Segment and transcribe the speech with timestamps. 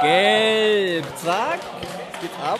[0.00, 1.04] Gelb.
[1.16, 1.60] Zack.
[2.20, 2.58] Geht's ab.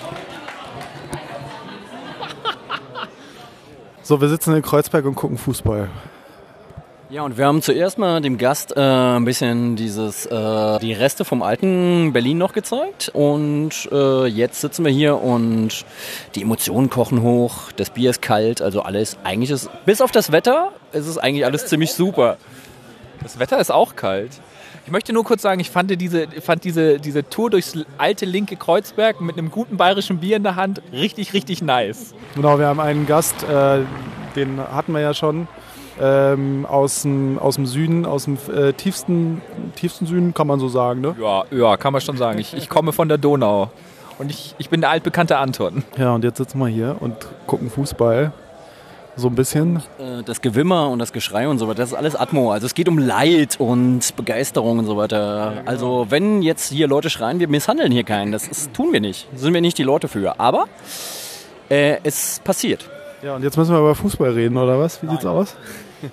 [4.03, 5.89] So, wir sitzen in Kreuzberg und gucken Fußball.
[7.11, 11.25] Ja, und wir haben zuerst mal dem Gast äh, ein bisschen dieses, äh, die Reste
[11.25, 13.11] vom alten Berlin noch gezeigt.
[13.13, 15.85] Und äh, jetzt sitzen wir hier und
[16.37, 20.31] die Emotionen kochen hoch, das Bier ist kalt, also alles, eigentlich ist, bis auf das
[20.31, 22.37] Wetter, ist es eigentlich alles ziemlich super.
[23.25, 24.31] Das Wetter ist auch kalt.
[24.91, 28.57] Ich möchte nur kurz sagen, ich fand diese, fand diese, diese Tour durchs alte linke
[28.57, 32.13] Kreuzberg mit einem guten bayerischen Bier in der Hand richtig, richtig nice.
[32.35, 33.83] Genau, wir haben einen Gast, äh,
[34.35, 35.47] den hatten wir ja schon,
[36.01, 39.41] ähm, aus, dem, aus dem Süden, aus dem äh, tiefsten,
[39.77, 41.15] tiefsten Süden, kann man so sagen, ne?
[41.21, 42.41] Ja, ja kann man schon sagen.
[42.41, 43.71] Ich, ich komme von der Donau.
[44.19, 45.85] Und ich, ich bin der altbekannte Anton.
[45.99, 47.15] Ja, und jetzt sitzen wir hier und
[47.47, 48.33] gucken Fußball.
[49.17, 49.77] So ein bisschen.
[49.99, 52.53] Äh, Das Gewimmer und das Geschrei und so weiter, das ist alles Atmo.
[52.53, 55.63] Also es geht um Leid und Begeisterung und so weiter.
[55.67, 59.27] Also wenn jetzt hier Leute schreien, wir misshandeln hier keinen, das ist, tun wir nicht.
[59.35, 60.39] Sind wir nicht die Leute für.
[60.41, 60.67] Aber
[61.69, 62.89] äh, es passiert.
[63.23, 65.03] Ja, und jetzt müssen wir über Fußball reden, oder was?
[65.03, 65.57] Wie sieht's aus?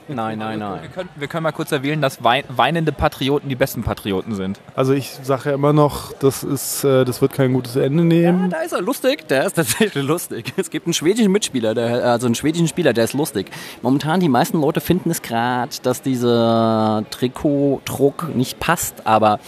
[0.08, 0.80] Nein, nein, Wir nein.
[0.94, 4.60] können, wir können mal kurz erwähnen, dass wei- weinende Patrioten die besten Patrioten sind.
[4.76, 8.50] Also ich sage ja immer noch, das, ist, äh, das wird kein gutes Ende nehmen.
[8.50, 10.54] Da ist er lustig, der ist tatsächlich lustig.
[10.58, 13.50] Es gibt einen schwedischen Mitspieler, der, also einen schwedischen Spieler, der ist lustig.
[13.82, 19.40] Momentan, die meisten Leute finden es gerade, dass dieser Trikotdruck nicht passt, aber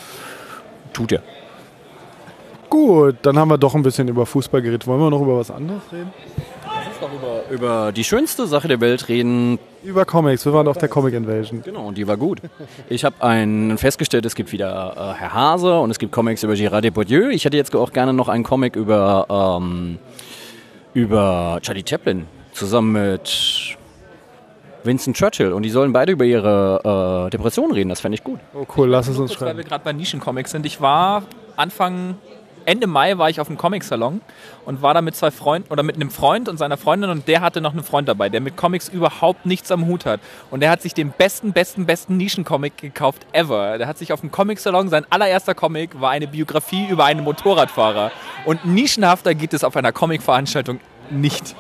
[0.94, 1.22] tut er.
[2.70, 4.86] Gut, dann haben wir doch ein bisschen über Fußball geredet.
[4.86, 6.14] Wollen wir noch über was anderes reden?
[7.20, 9.60] Über, über die schönste Sache der Welt reden.
[9.84, 10.46] Über Comics.
[10.46, 11.62] Wir waren auf der Comic Invasion.
[11.64, 12.40] Genau, und die war gut.
[12.90, 16.54] Ich habe einen festgestellt, es gibt wieder äh, Herr Hase und es gibt Comics über
[16.54, 17.30] Gérard Depardieu.
[17.30, 20.00] Ich hätte jetzt auch gerne noch einen Comic über, ähm,
[20.94, 23.78] über Charlie Chaplin zusammen mit
[24.84, 25.54] Winston Churchill.
[25.54, 27.90] Und die sollen beide über ihre äh, Depression reden.
[27.90, 28.40] Das fände ich gut.
[28.54, 29.70] Oh cool, lass es uns Kurz, weil wir schreiben.
[29.70, 30.66] gerade bei Nischencomics sind.
[30.66, 31.24] Ich war
[31.56, 32.16] Anfang,
[32.70, 34.22] Ende Mai war ich auf einem Comicsalon
[34.64, 37.42] und war da mit zwei Freunden oder mit einem Freund und seiner Freundin und der
[37.42, 40.20] hatte noch einen Freund dabei, der mit Comics überhaupt nichts am Hut hat.
[40.52, 43.80] Und der hat sich den besten, besten, besten Nischencomic gekauft ever.
[43.80, 48.12] Der hat sich auf dem Comicsalon, sein allererster Comic war eine Biografie über einen Motorradfahrer.
[48.46, 51.56] Und nischenhafter geht es auf einer Comicveranstaltung nicht.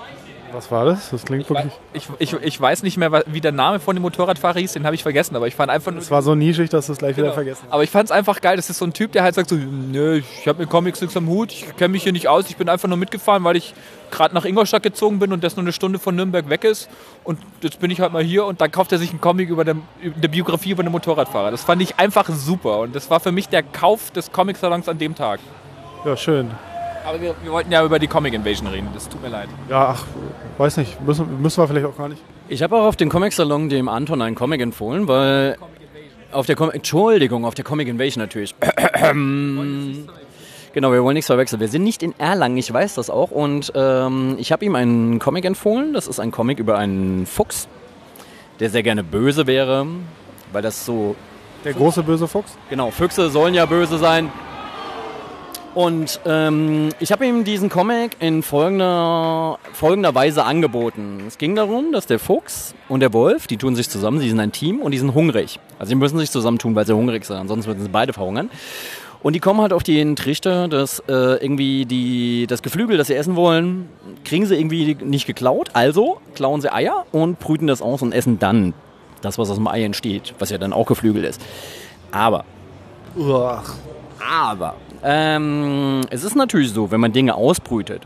[0.53, 1.09] Was war das?
[1.11, 1.73] Das klingt wirklich...
[1.93, 4.95] Ich, ich, ich weiß nicht mehr, wie der Name von dem Motorradfahrer hieß, den habe
[4.95, 6.01] ich vergessen, aber ich fand einfach nur.
[6.01, 7.33] Es war so nischig, dass du es gleich wieder Genau.
[7.35, 7.73] vergessen hast.
[7.73, 8.55] Aber ich fand es einfach geil.
[8.55, 11.15] Das ist so ein Typ, der halt sagt so, nö, ich habe mit Comics nichts
[11.17, 13.73] am Hut, ich kenne mich hier nicht aus, ich bin einfach nur mitgefahren, weil ich
[14.11, 16.89] gerade nach Ingolstadt gezogen bin und das nur eine Stunde von Nürnberg weg ist.
[17.23, 19.61] Und jetzt bin ich halt mal hier und dann kauft er sich einen Comic über
[19.61, 21.51] eine, über eine Biografie über einen Motorradfahrer.
[21.51, 24.97] Das fand ich einfach super und das war für mich der Kauf des Comic-Salons an
[24.97, 25.39] dem Tag.
[26.05, 26.49] Ja, schön.
[27.05, 29.49] Aber wir, wir wollten ja über die Comic Invasion reden, das tut mir leid.
[29.69, 30.03] Ja, ach,
[30.57, 31.01] weiß nicht.
[31.01, 32.21] Müssen, müssen wir vielleicht auch gar nicht.
[32.47, 35.57] Ich habe auch auf dem Comic-Salon dem Anton einen Comic empfohlen, weil...
[36.31, 38.55] Auf der Com Entschuldigung, auf der Comic Invasion natürlich.
[40.71, 41.59] Genau, wir wollen nichts verwechseln.
[41.59, 43.31] Wir sind nicht in Erlangen, ich weiß das auch.
[43.31, 45.93] Und ähm, ich habe ihm einen Comic empfohlen.
[45.93, 47.67] Das ist ein Comic über einen Fuchs,
[48.59, 49.87] der sehr gerne böse wäre,
[50.51, 51.15] weil das so
[51.65, 52.55] Der große böse Fuchs?
[52.69, 54.31] Genau, Füchse sollen ja böse sein.
[55.75, 61.23] Und ähm, ich habe ihm diesen Comic in folgender, folgender Weise angeboten.
[61.27, 64.39] Es ging darum, dass der Fuchs und der Wolf, die tun sich zusammen, sie sind
[64.39, 65.59] ein Team und die sind hungrig.
[65.77, 68.49] Also die müssen sich zusammentun, weil sie hungrig sind, ansonsten würden sie beide verhungern.
[69.21, 73.15] Und die kommen halt auf den Trichter, dass äh, irgendwie die, das Geflügel, das sie
[73.15, 73.89] essen wollen,
[74.23, 75.71] kriegen sie irgendwie nicht geklaut.
[75.73, 78.73] Also klauen sie Eier und brüten das aus und essen dann
[79.21, 81.41] das, was aus dem Ei entsteht, was ja dann auch Geflügel ist.
[82.11, 82.45] Aber
[83.17, 83.61] Uah.
[84.19, 88.03] aber ähm, es ist natürlich so, wenn man Dinge ausbrütet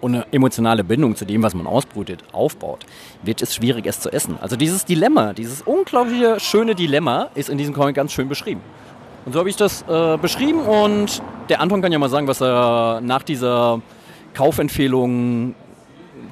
[0.00, 2.86] und eine emotionale Bindung zu dem, was man ausbrütet, aufbaut,
[3.22, 4.38] wird es schwierig, es zu essen.
[4.40, 8.60] Also dieses Dilemma, dieses unglaubliche schöne Dilemma ist in diesem Comic ganz schön beschrieben.
[9.26, 12.40] Und so habe ich das äh, beschrieben und der Anton kann ja mal sagen, was
[12.40, 13.82] er nach dieser
[14.34, 15.54] Kaufempfehlung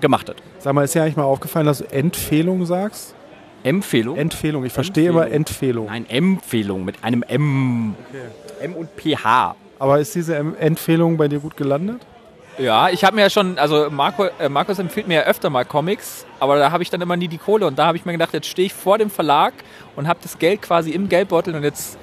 [0.00, 0.36] gemacht hat.
[0.58, 3.14] Sag mal, ist dir eigentlich mal aufgefallen, dass du Empfehlung sagst?
[3.62, 4.16] Empfehlung?
[4.16, 4.64] Empfehlung.
[4.64, 5.86] Ich verstehe immer Empfehlung.
[5.86, 7.94] Nein, Empfehlung mit einem M.
[8.60, 9.54] M und PH.
[9.78, 12.00] Aber ist diese Em- Empfehlung bei dir gut gelandet?
[12.58, 15.64] Ja, ich habe mir ja schon, also Marco, äh, Markus empfiehlt mir ja öfter mal
[15.64, 18.10] Comics, aber da habe ich dann immer nie die Kohle und da habe ich mir
[18.12, 19.52] gedacht, jetzt stehe ich vor dem Verlag
[19.94, 21.96] und habe das Geld quasi im Geldbeutel und jetzt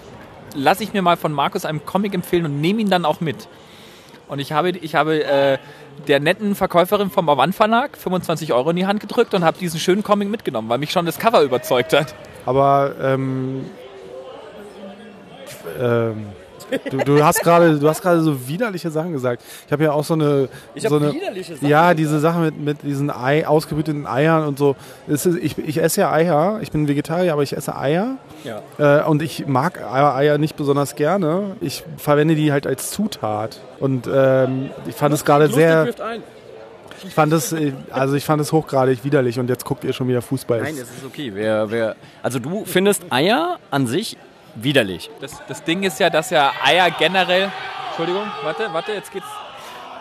[0.56, 3.50] lasse ich mir mal von Markus einen Comic empfehlen und nehme ihn dann auch mit.
[4.30, 5.58] Und ich habe, ich habe äh,
[6.08, 9.80] der netten Verkäuferin vom Avant Verlag 25 Euro in die Hand gedrückt und habe diesen
[9.82, 12.16] schönen Comic mitgenommen, weil mich schon das Cover überzeugt hat.
[12.46, 13.66] Aber ähm,
[15.80, 16.28] ähm,
[16.90, 19.44] Du, du hast gerade, du hast gerade so widerliche Sachen gesagt.
[19.66, 22.40] Ich habe ja auch so eine, Ich so hab eine, widerliche Sachen ja, diese Sache
[22.40, 24.76] mit, mit diesen Ei, ausgebrüteten Eiern und so.
[25.08, 26.60] Es ist, ich, ich esse ja Eier.
[26.62, 28.18] Ich bin Vegetarier, aber ich esse Eier.
[28.44, 28.62] Ja.
[28.78, 31.56] Äh, und ich mag Eier, nicht besonders gerne.
[31.62, 33.60] Ich verwende die halt als Zutat.
[33.80, 35.90] Und ähm, ich fand es gerade sehr,
[37.04, 39.40] ich fand es, äh, also ich fand es hochgradig widerlich.
[39.40, 40.62] Und jetzt guckt ihr schon wieder Fußball.
[40.62, 41.32] Nein, es ist okay.
[41.34, 44.18] Wer, wer, also du findest Eier an sich
[44.56, 45.10] widerlich.
[45.20, 47.52] Das, das Ding ist ja, dass ja Eier generell.
[47.88, 49.28] Entschuldigung, warte, warte, jetzt geht's.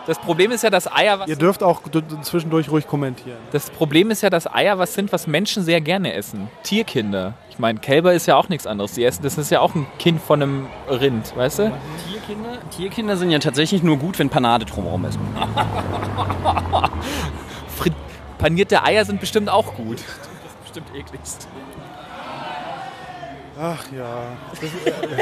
[0.05, 1.27] Das Problem ist ja, dass Eier was.
[1.27, 1.81] ihr dürft auch
[2.21, 3.39] zwischendurch ruhig kommentieren.
[3.51, 6.47] Das Problem ist ja, dass Eier was sind, was Menschen sehr gerne essen.
[6.61, 7.33] Tierkinder.
[7.49, 8.91] Ich meine, Kälber ist ja auch nichts anderes.
[8.91, 11.71] Die essen, das ist ja auch ein Kind von einem Rind, weißt du?
[12.07, 12.59] Tierkinder?
[12.69, 15.17] Tierkinder sind ja tatsächlich nur gut, wenn Panade drumherum ist.
[17.75, 17.93] Frit
[18.37, 20.03] panierte Eier sind bestimmt auch gut.
[20.63, 21.47] Bestimmt ekligst.
[23.59, 24.37] Ach ja.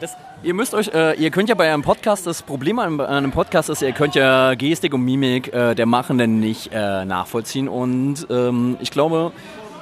[0.00, 3.32] Das, ihr müsst euch, äh, ihr könnt ja bei einem Podcast, das Problem an, einem
[3.32, 7.68] Podcast ist, ihr könnt ja Gestik und Mimik äh, der Machenden nicht äh, nachvollziehen.
[7.68, 9.32] Und ähm, ich glaube,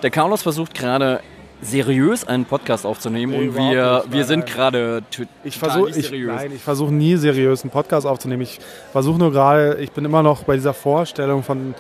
[0.03, 1.21] der Carlos versucht gerade
[1.61, 4.13] seriös einen Podcast aufzunehmen Nee, und wir, nicht.
[4.13, 5.03] wir Nein, sind gerade
[5.45, 8.43] Ich versuche nein, ich versuche nie seriös einen Podcast aufzunehmen.
[8.43, 8.59] Ich
[8.93, 11.75] versuche nur gerade, ich bin immer noch bei dieser Vorstellung von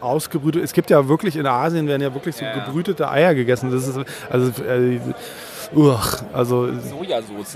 [0.00, 0.62] ausgebrütet.
[0.62, 3.70] Es gibt ja wirklich in Asien werden ja wirklich so Ja, gebrütete Eier gegessen.
[3.70, 3.98] Das ist
[4.30, 5.00] also äh,
[5.74, 7.52] uch, also Sojasauce.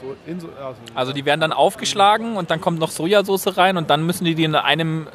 [0.00, 0.48] so in so,
[0.94, 4.34] also, die werden dann aufgeschlagen und dann kommt noch Sojasauce rein und dann müssen die
[4.34, 5.08] die in einem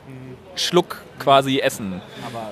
[0.55, 2.01] Schluck quasi essen.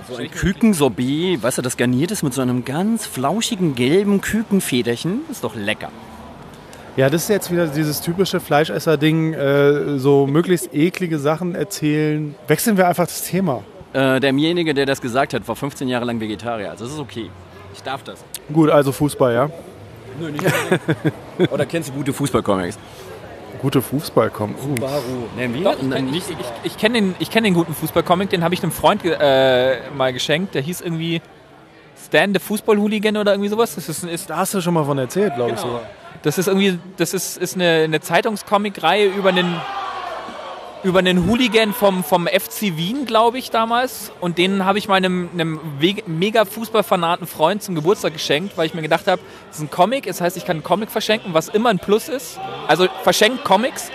[0.10, 5.22] So ein Kükensorbet, weißt du, das garniert ist mit so einem ganz flauschigen gelben Kükenfederchen,
[5.30, 5.90] ist doch lecker.
[6.96, 12.34] ja, das ist jetzt wieder dieses typische Fleischesser-Ding, äh, so möglichst eklige Sachen erzählen.
[12.48, 13.64] Wechseln wir einfach das Thema.
[13.94, 17.30] Äh, derjenige, der das gesagt hat, war 15 Jahre lang Vegetarier, also das ist okay.
[17.74, 18.24] Ich darf das.
[18.52, 19.50] Gut, also Fußball, ja.
[20.20, 20.44] Nö, nicht
[21.52, 22.78] Oder kennst du gute Fußballcomics?
[23.62, 24.56] Gute Fußball kommen.
[24.56, 24.76] Uh.
[25.38, 25.64] Nein, wie?
[25.64, 28.64] Doch, ich, ich, ich, ich kenne den, ich kenn den guten Fußballcomic, den habe ich
[28.64, 30.56] einem Freund äh, mal geschenkt.
[30.56, 31.22] Der hieß irgendwie
[32.04, 33.76] Stan the Fußball-Hooligan oder irgendwie sowas.
[33.76, 35.80] Das ist, ist, Da hast du schon mal von erzählt, glaube ich so.
[36.24, 39.56] das ist irgendwie, das ist, ist eine, eine Zeitungscomic-Reihe über einen,
[40.84, 44.12] über einen Hooligan vom, vom FC Wien, glaube ich, damals.
[44.20, 45.60] Und den habe ich meinem einem
[46.08, 50.08] mega Fußballfanaten Freund zum Geburtstag geschenkt, weil ich mir gedacht habe, das ist ein Comic,
[50.08, 52.40] das heißt, ich kann einen Comic verschenken, was immer ein Plus ist.
[52.68, 53.92] Also verschenkt Comics.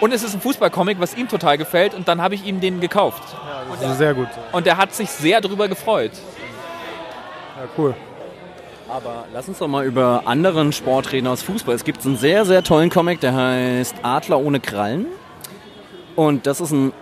[0.00, 1.94] Und es ist ein Fußballcomic, was ihm total gefällt.
[1.94, 3.22] Und dann habe ich ihm den gekauft.
[3.80, 4.28] Das ist sehr gut.
[4.50, 6.12] Und er hat sich sehr darüber gefreut.
[7.56, 7.94] Ja, cool.
[8.88, 11.74] Aber lass uns doch mal über anderen Sport reden aus Fußball.
[11.74, 15.06] Es gibt einen sehr, sehr tollen Comic, der heißt Adler ohne Krallen.
[16.16, 16.92] Und das ist ein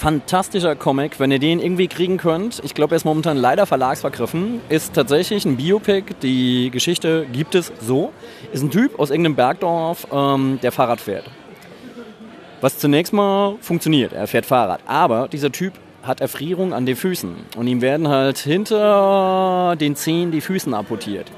[0.00, 2.62] fantastischer Comic, wenn ihr den irgendwie kriegen könnt.
[2.64, 4.62] Ich glaube, er ist momentan leider verlagsvergriffen.
[4.70, 6.14] Ist tatsächlich ein Biopic.
[6.22, 8.10] Die Geschichte gibt es so.
[8.50, 11.24] Ist ein Typ aus irgendeinem Bergdorf, ähm, der Fahrrad fährt.
[12.62, 14.14] Was zunächst mal funktioniert.
[14.14, 14.80] Er fährt Fahrrad.
[14.86, 17.34] Aber dieser Typ hat Erfrierung an den Füßen.
[17.56, 21.30] Und ihm werden halt hinter den Zehen die Füßen amputiert.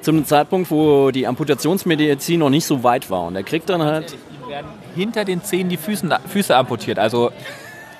[0.00, 3.26] Zu einem Zeitpunkt, wo die Amputationsmedizin noch nicht so weit war.
[3.26, 6.98] Und er kriegt dann halt Ihm werden hinter den Zehen die Füßen, Füße amputiert.
[6.98, 7.30] Also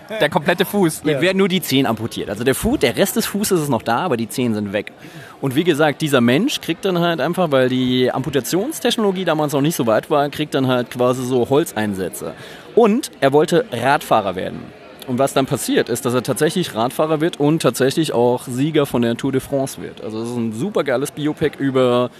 [0.08, 1.02] der komplette Fuß.
[1.04, 2.30] Hier werden nur die Zehen amputiert.
[2.30, 4.92] Also der Fuß, der Rest des Fußes ist noch da, aber die Zehen sind weg.
[5.40, 9.76] Und wie gesagt, dieser Mensch kriegt dann halt einfach, weil die Amputationstechnologie damals noch nicht
[9.76, 12.32] so weit war, kriegt dann halt quasi so Holzeinsätze.
[12.74, 14.60] Und er wollte Radfahrer werden.
[15.06, 19.02] Und was dann passiert, ist, dass er tatsächlich Radfahrer wird und tatsächlich auch Sieger von
[19.02, 20.02] der Tour de France wird.
[20.02, 22.10] Also es ist ein super geiles Biopic über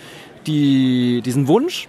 [0.47, 1.89] die, diesen Wunsch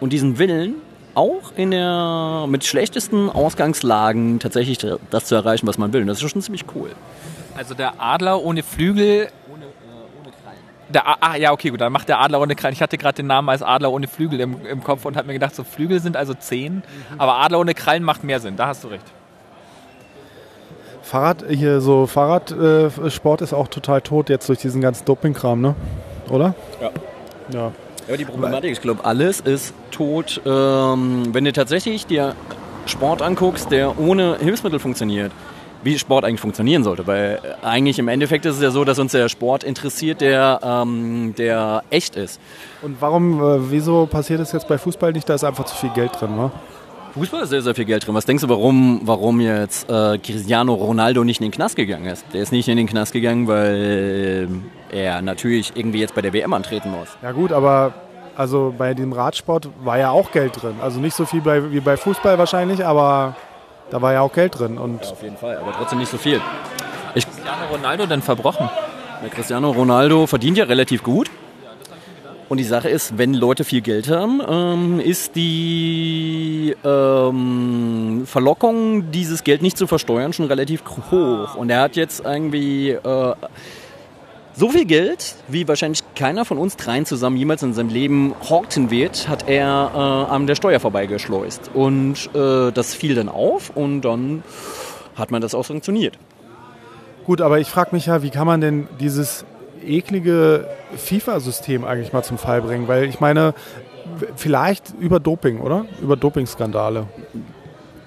[0.00, 0.76] und diesen Willen,
[1.18, 4.78] auch in der mit schlechtesten Ausgangslagen tatsächlich
[5.10, 6.00] das zu erreichen, was man will.
[6.02, 6.90] Und das ist schon ziemlich cool.
[7.56, 9.28] Also der Adler ohne Flügel.
[10.90, 12.72] Der, A- ah, ja, okay, gut, dann macht der Adler ohne Krallen.
[12.72, 15.34] Ich hatte gerade den Namen als Adler ohne Flügel im, im Kopf und habe mir
[15.34, 16.82] gedacht, so Flügel sind also zehn,
[17.18, 19.04] aber Adler ohne Krallen macht mehr Sinn, da hast du recht.
[21.02, 25.74] Fahrrad, hier so Fahrradsport äh, ist auch total tot jetzt durch diesen ganzen Dopingkram, ne?
[26.30, 26.54] Oder?
[26.80, 26.90] Ja.
[27.52, 27.72] Ja.
[28.08, 32.34] Aber die Problematik, ich glaube, alles ist tot, ähm, wenn du tatsächlich dir
[32.86, 35.30] Sport anguckst, der ohne Hilfsmittel funktioniert.
[35.82, 38.98] Wie Sport eigentlich funktionieren sollte, weil äh, eigentlich im Endeffekt ist es ja so, dass
[38.98, 42.40] uns der Sport interessiert, der, ähm, der echt ist.
[42.82, 45.28] Und warum, äh, wieso passiert das jetzt bei Fußball nicht?
[45.28, 46.50] Da ist einfach zu viel Geld drin, wa?
[47.18, 48.14] Fußball ist sehr, sehr viel Geld drin.
[48.14, 52.24] Was denkst du, warum, warum jetzt äh, Cristiano Ronaldo nicht in den Knast gegangen ist?
[52.32, 54.48] Der ist nicht in den Knast gegangen, weil
[54.90, 57.08] er natürlich irgendwie jetzt bei der WM antreten muss.
[57.22, 57.92] Ja gut, aber
[58.36, 60.76] also bei dem Radsport war ja auch Geld drin.
[60.80, 63.34] Also nicht so viel bei, wie bei Fußball wahrscheinlich, aber
[63.90, 64.78] da war ja auch Geld drin.
[64.78, 66.40] Und Auf jeden Fall, aber trotzdem nicht so viel.
[67.14, 68.70] Cristiano Ronaldo denn verbrochen?
[69.22, 71.28] Der Cristiano Ronaldo verdient ja relativ gut.
[72.48, 79.44] Und die Sache ist, wenn Leute viel Geld haben, ähm, ist die ähm, Verlockung, dieses
[79.44, 81.56] Geld nicht zu versteuern, schon relativ hoch.
[81.56, 83.34] Und er hat jetzt irgendwie äh,
[84.54, 88.90] so viel Geld, wie wahrscheinlich keiner von uns dreien zusammen jemals in seinem Leben horten
[88.90, 91.70] wird, hat er äh, an der Steuer vorbeigeschleust.
[91.74, 94.42] Und äh, das fiel dann auf und dann
[95.16, 96.18] hat man das auch sanktioniert.
[97.26, 99.44] Gut, aber ich frage mich ja, wie kann man denn dieses
[99.88, 100.66] eklige
[100.96, 102.88] FIFA-System eigentlich mal zum Fall bringen?
[102.88, 103.54] Weil ich meine,
[104.36, 105.86] vielleicht über Doping, oder?
[106.00, 107.06] Über Dopingskandale.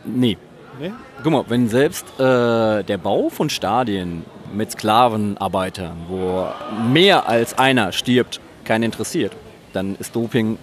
[0.06, 0.38] Nee.
[0.80, 0.92] nee?
[1.24, 6.48] Guck mal, wenn selbst äh, der Bau von Stadien mit Sklavenarbeitern, wo
[6.92, 9.34] mehr als einer stirbt, keinen interessiert,
[9.74, 10.58] dann ist Doping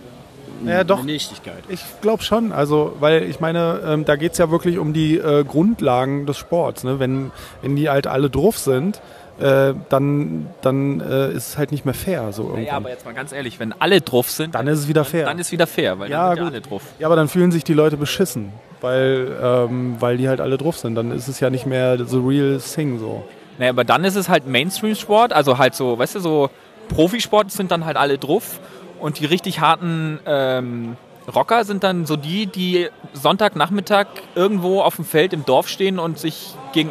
[0.65, 0.99] ja, doch.
[0.99, 1.63] eine Nichtigkeit.
[1.69, 2.53] Ich glaube schon.
[2.53, 6.37] Also, weil ich meine, ähm, da geht es ja wirklich um die äh, Grundlagen des
[6.37, 6.85] Sports.
[6.85, 6.99] Ne?
[6.99, 7.31] Wenn,
[7.63, 9.01] wenn die halt alle drauf sind,
[9.41, 12.33] äh, dann, dann äh, ist es halt nicht mehr fair.
[12.33, 15.05] So ja, aber jetzt mal ganz ehrlich, wenn alle drauf sind, dann ist es wieder
[15.05, 15.25] fair.
[15.25, 16.83] Dann, dann ist es wieder fair, weil ja, dann sind ja alle drauf.
[16.99, 20.79] Ja, aber dann fühlen sich die Leute beschissen, weil, ähm, weil die halt alle drauf
[20.79, 20.95] sind.
[20.95, 23.25] Dann ist es ja nicht mehr the real thing so.
[23.59, 26.51] Naja, aber dann ist es halt Mainstream-Sport, also halt so, weißt du, so
[26.89, 28.61] Profisport sind dann halt alle drauf
[29.01, 30.97] und die richtig harten ähm,
[31.35, 36.19] Rocker sind dann so die, die Sonntagnachmittag irgendwo auf dem Feld im Dorf stehen und
[36.19, 36.91] sich gegen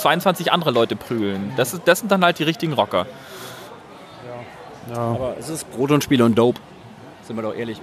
[0.00, 1.52] 22 andere Leute prügeln.
[1.56, 3.06] Das, ist, das sind dann halt die richtigen Rocker.
[4.88, 4.94] Ja.
[4.94, 5.00] ja.
[5.00, 6.60] Aber es ist Brot und Spiel und Dope.
[7.22, 7.80] Sind wir doch ehrlich.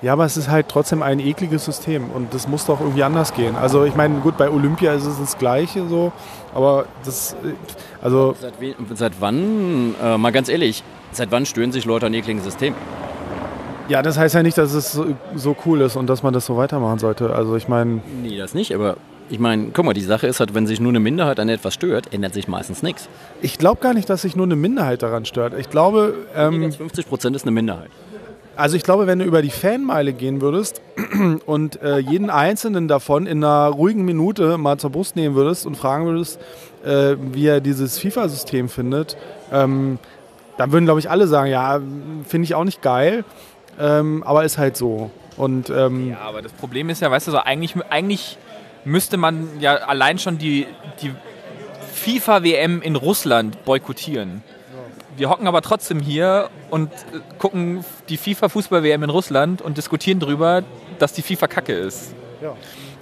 [0.00, 3.34] Ja, aber es ist halt trotzdem ein ekliges System und das muss doch irgendwie anders
[3.34, 3.56] gehen.
[3.56, 6.12] Also ich meine, gut, bei Olympia ist es das Gleiche so,
[6.54, 7.34] aber das,
[8.00, 8.36] also...
[8.40, 8.54] Seit,
[8.94, 12.78] seit wann, äh, mal ganz ehrlich, seit wann stören sich Leute an ekligen Systemen?
[13.88, 16.46] Ja, das heißt ja nicht, dass es so, so cool ist und dass man das
[16.46, 17.34] so weitermachen sollte.
[17.34, 18.00] Also ich meine...
[18.22, 18.98] Nee, das nicht, aber
[19.30, 21.74] ich meine, guck mal, die Sache ist halt, wenn sich nur eine Minderheit an etwas
[21.74, 23.08] stört, ändert sich meistens nichts.
[23.42, 25.54] Ich glaube gar nicht, dass sich nur eine Minderheit daran stört.
[25.58, 26.14] Ich glaube.
[26.34, 27.90] Ähm, 50 Prozent ist eine Minderheit.
[28.56, 30.82] Also ich glaube, wenn du über die Fanmeile gehen würdest
[31.46, 35.76] und äh, jeden einzelnen davon in einer ruhigen Minute mal zur Brust nehmen würdest und
[35.76, 36.40] fragen würdest,
[36.84, 39.16] äh, wie er dieses FIFA-System findet,
[39.52, 40.00] ähm,
[40.56, 41.80] dann würden, glaube ich, alle sagen, ja,
[42.26, 43.24] finde ich auch nicht geil,
[43.78, 45.12] ähm, aber ist halt so.
[45.36, 48.38] Und, ähm, ja, aber das Problem ist ja, weißt du, so eigentlich, eigentlich
[48.84, 50.66] müsste man ja allein schon die,
[51.02, 51.12] die
[51.94, 54.42] FIFA-WM in Russland boykottieren.
[55.16, 56.90] Wir hocken aber trotzdem hier und
[57.38, 60.62] gucken die FIFA-Fußball-WM in Russland und diskutieren darüber,
[61.00, 62.14] dass die FIFA kacke ist.
[62.40, 62.54] Ja.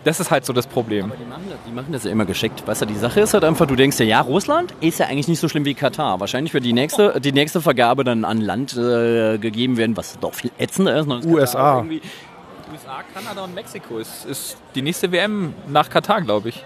[0.07, 1.07] Das ist halt so das Problem.
[1.07, 2.63] Aber die machen, das, die machen das ja immer geschickt.
[2.65, 5.27] Weißt du, die Sache ist halt einfach, du denkst ja, ja, Russland ist ja eigentlich
[5.27, 6.21] nicht so schlimm wie Katar.
[6.21, 10.33] Wahrscheinlich wird die nächste, die nächste Vergabe dann an Land äh, gegeben werden, was doch
[10.33, 11.09] viel ätzender ist.
[11.27, 11.85] USA.
[12.73, 16.65] USA, Kanada und Mexiko ist, ist die nächste WM nach Katar, glaube ich.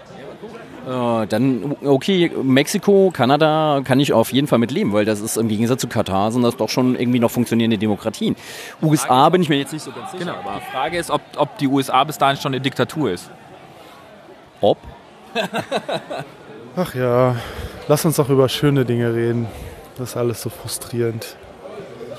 [0.87, 5.37] Äh, dann, okay, Mexiko, Kanada kann ich auf jeden Fall mit leben, weil das ist
[5.37, 8.35] im Gegensatz zu Katar sind das doch schon irgendwie noch funktionierende Demokratien.
[8.81, 10.25] USA bin ich mir jetzt nicht so ganz sicher.
[10.25, 13.29] Genau, aber die Frage ist, ob, ob die USA bis dahin schon eine Diktatur ist.
[14.59, 14.79] Ob?
[16.75, 17.35] Ach ja,
[17.87, 19.47] lass uns doch über schöne Dinge reden.
[19.97, 21.35] Das ist alles so frustrierend.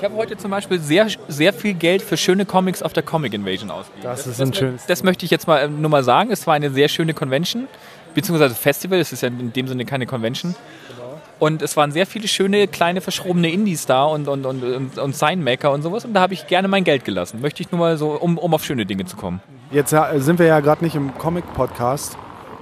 [0.03, 3.33] Ich habe heute zum Beispiel sehr, sehr viel Geld für schöne Comics auf der Comic
[3.33, 4.03] Invasion ausgegeben.
[4.03, 4.85] Das ist das, ein schönes.
[4.85, 6.29] Das möchte ich jetzt mal äh, nur mal sagen.
[6.29, 7.69] Es war eine sehr schöne Convention,
[8.13, 8.99] beziehungsweise Festival.
[8.99, 10.55] Es ist ja in dem Sinne keine Convention.
[10.89, 11.21] Genau.
[11.39, 15.15] Und es waren sehr viele schöne, kleine, verschrobene Indies da und, und, und, und, und
[15.15, 16.03] Signmaker und sowas.
[16.03, 17.39] Und da habe ich gerne mein Geld gelassen.
[17.39, 19.41] Möchte ich nur mal so, um, um auf schöne Dinge zu kommen.
[19.71, 22.17] Jetzt sind wir ja gerade nicht im Comic-Podcast.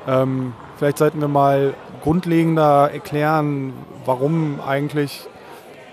[0.08, 3.74] Ähm, vielleicht sollten wir mal grundlegender erklären,
[4.06, 5.22] warum eigentlich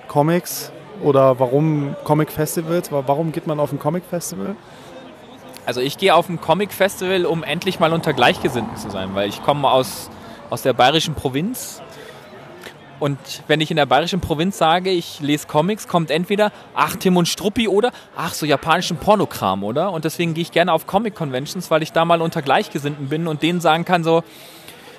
[0.08, 2.90] Comics oder warum Comic-Festivals?
[2.90, 4.56] Warum geht man auf ein Comic-Festival?
[5.66, 9.42] Also ich gehe auf ein Comic-Festival, um endlich mal unter Gleichgesinnten zu sein, weil ich
[9.42, 10.10] komme aus,
[10.50, 11.82] aus der bayerischen Provinz
[13.00, 17.16] und wenn ich in der bayerischen Provinz sage, ich lese Comics, kommt entweder, ach, Tim
[17.16, 19.92] und Struppi oder, ach, so japanischen Pornokram, oder?
[19.92, 23.42] Und deswegen gehe ich gerne auf Comic-Conventions, weil ich da mal unter Gleichgesinnten bin und
[23.42, 24.24] denen sagen kann so,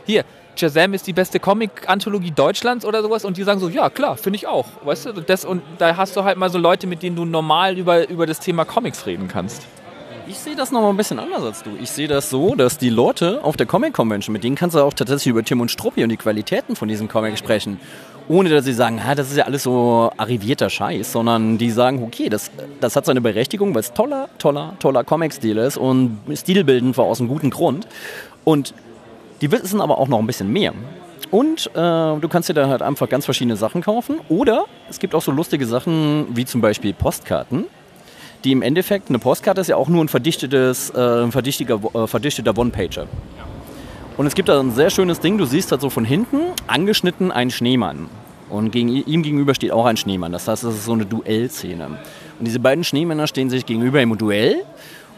[0.05, 0.23] hier,
[0.55, 4.37] Shazam ist die beste Comic-Anthologie Deutschlands oder sowas und die sagen so, ja klar, finde
[4.37, 4.65] ich auch.
[4.83, 7.77] Weißt du, das, und da hast du halt mal so Leute, mit denen du normal
[7.77, 9.63] über, über das Thema Comics reden kannst.
[10.29, 11.71] Ich sehe das nochmal ein bisschen anders als du.
[11.81, 14.79] Ich sehe das so, dass die Leute auf der Comic Convention, mit denen kannst du
[14.79, 17.79] auch tatsächlich über Tim und Struppi und die Qualitäten von diesem Comic sprechen.
[18.27, 22.03] Ohne dass sie sagen, ha, das ist ja alles so arrivierter Scheiß, sondern die sagen,
[22.03, 26.95] okay, das, das hat seine Berechtigung, weil es toller, toller, toller Comic-Stil ist und stilbildend
[26.95, 27.87] war aus einem guten Grund.
[28.43, 28.75] Und
[29.41, 30.73] die wissen aber auch noch ein bisschen mehr.
[31.31, 34.19] Und äh, du kannst dir da halt einfach ganz verschiedene Sachen kaufen.
[34.29, 37.65] Oder es gibt auch so lustige Sachen wie zum Beispiel Postkarten,
[38.43, 42.57] die im Endeffekt, eine Postkarte ist ja auch nur ein verdichtetes, äh, verdichteter, äh, verdichteter
[42.57, 43.07] One-Pager.
[44.17, 47.31] Und es gibt da ein sehr schönes Ding, du siehst halt so von hinten angeschnitten
[47.31, 48.09] einen Schneemann.
[48.49, 50.31] Und gegen, ihm gegenüber steht auch ein Schneemann.
[50.31, 51.85] Das heißt, das ist so eine Duellszene.
[51.85, 54.63] Und diese beiden Schneemänner stehen sich gegenüber im Duell.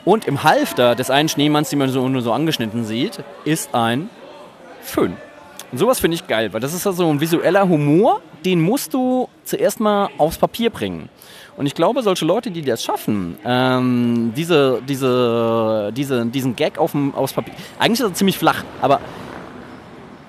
[0.04, 4.10] Und im Halfter des einen Schneemanns, den man so, nur so angeschnitten sieht, ist ein
[4.82, 5.16] Föhn.
[5.72, 8.94] Und sowas finde ich geil, weil das ist ja so ein visueller Humor, den musst
[8.94, 11.10] du zuerst mal aufs Papier bringen.
[11.56, 16.92] Und ich glaube, solche Leute, die das schaffen, ähm, diese, diese, diese, diesen Gag auf
[16.92, 19.00] dem, aufs Papier, eigentlich ist er ziemlich flach, aber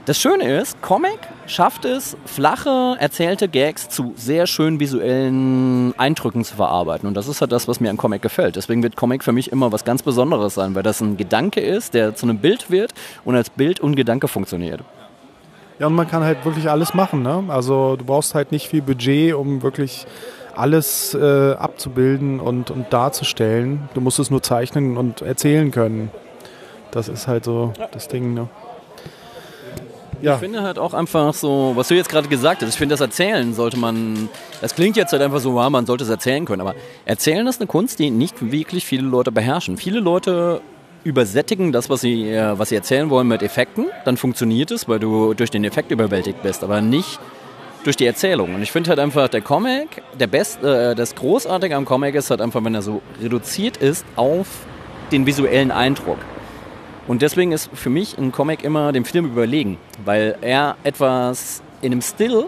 [0.04, 6.56] das Schöne ist, Comic schafft es, flache, erzählte Gags zu sehr schön visuellen Eindrücken zu
[6.56, 7.06] verarbeiten.
[7.06, 8.56] Und das ist halt das, was mir an Comic gefällt.
[8.56, 11.94] Deswegen wird Comic für mich immer was ganz Besonderes sein, weil das ein Gedanke ist,
[11.94, 12.92] der zu einem Bild wird
[13.24, 14.80] und als Bild und Gedanke funktioniert.
[15.78, 17.22] Ja, und man kann halt wirklich alles machen.
[17.22, 17.44] Ne?
[17.48, 20.06] Also du brauchst halt nicht viel Budget, um wirklich
[20.56, 23.88] alles äh, abzubilden und, und darzustellen.
[23.94, 26.10] Du musst es nur zeichnen und erzählen können.
[26.90, 28.34] Das ist halt so das Ding.
[28.34, 28.48] Ne?
[30.22, 30.34] Ja.
[30.34, 33.00] Ich finde halt auch einfach so, was du jetzt gerade gesagt hast, ich finde das
[33.00, 34.28] Erzählen sollte man,
[34.60, 36.74] das klingt jetzt halt einfach so, ja, man sollte es erzählen können, aber
[37.04, 39.76] Erzählen ist eine Kunst, die nicht wirklich viele Leute beherrschen.
[39.76, 40.60] Viele Leute
[41.04, 45.00] übersättigen das, was sie, äh, was sie erzählen wollen, mit Effekten, dann funktioniert es, weil
[45.00, 47.18] du durch den Effekt überwältigt bist, aber nicht
[47.82, 48.54] durch die Erzählung.
[48.54, 52.30] Und ich finde halt einfach, der Comic, der Best, äh, das Großartige am Comic ist
[52.30, 54.46] halt einfach, wenn er so reduziert ist auf
[55.10, 56.18] den visuellen Eindruck.
[57.08, 61.92] Und deswegen ist für mich ein Comic immer dem Film überlegen, weil er etwas in
[61.92, 62.46] einem Still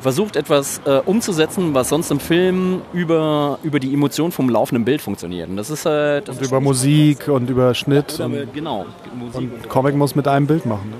[0.00, 5.00] versucht, etwas äh, umzusetzen, was sonst im Film über, über die Emotion vom laufenden Bild
[5.00, 5.48] funktioniert.
[5.48, 6.28] Und das ist halt.
[6.28, 8.18] Das und ist über Musik und über Schnitt.
[8.18, 8.86] Und, und, genau.
[9.14, 10.90] Musik und, und Comic muss mit einem Bild machen.
[10.90, 10.96] Ne?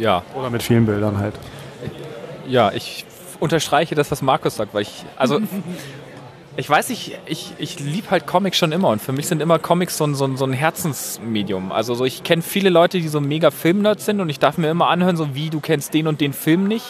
[0.00, 0.22] Ja.
[0.34, 1.34] Oder mit vielen Bildern halt.
[2.46, 3.04] Ja, ich
[3.40, 5.04] unterstreiche das, was Markus sagt, weil ich.
[5.16, 5.40] Also.
[6.54, 9.58] Ich weiß nicht, ich, ich liebe halt Comics schon immer und für mich sind immer
[9.58, 11.72] Comics so ein, so ein, so ein Herzensmedium.
[11.72, 14.68] Also so, ich kenne viele Leute, die so mega Filmnerds sind und ich darf mir
[14.68, 16.84] immer anhören, so wie du kennst den und den Film nicht,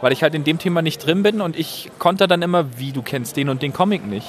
[0.00, 2.92] weil ich halt in dem Thema nicht drin bin und ich konnte dann immer, wie
[2.92, 4.26] du kennst den und den Comic nicht.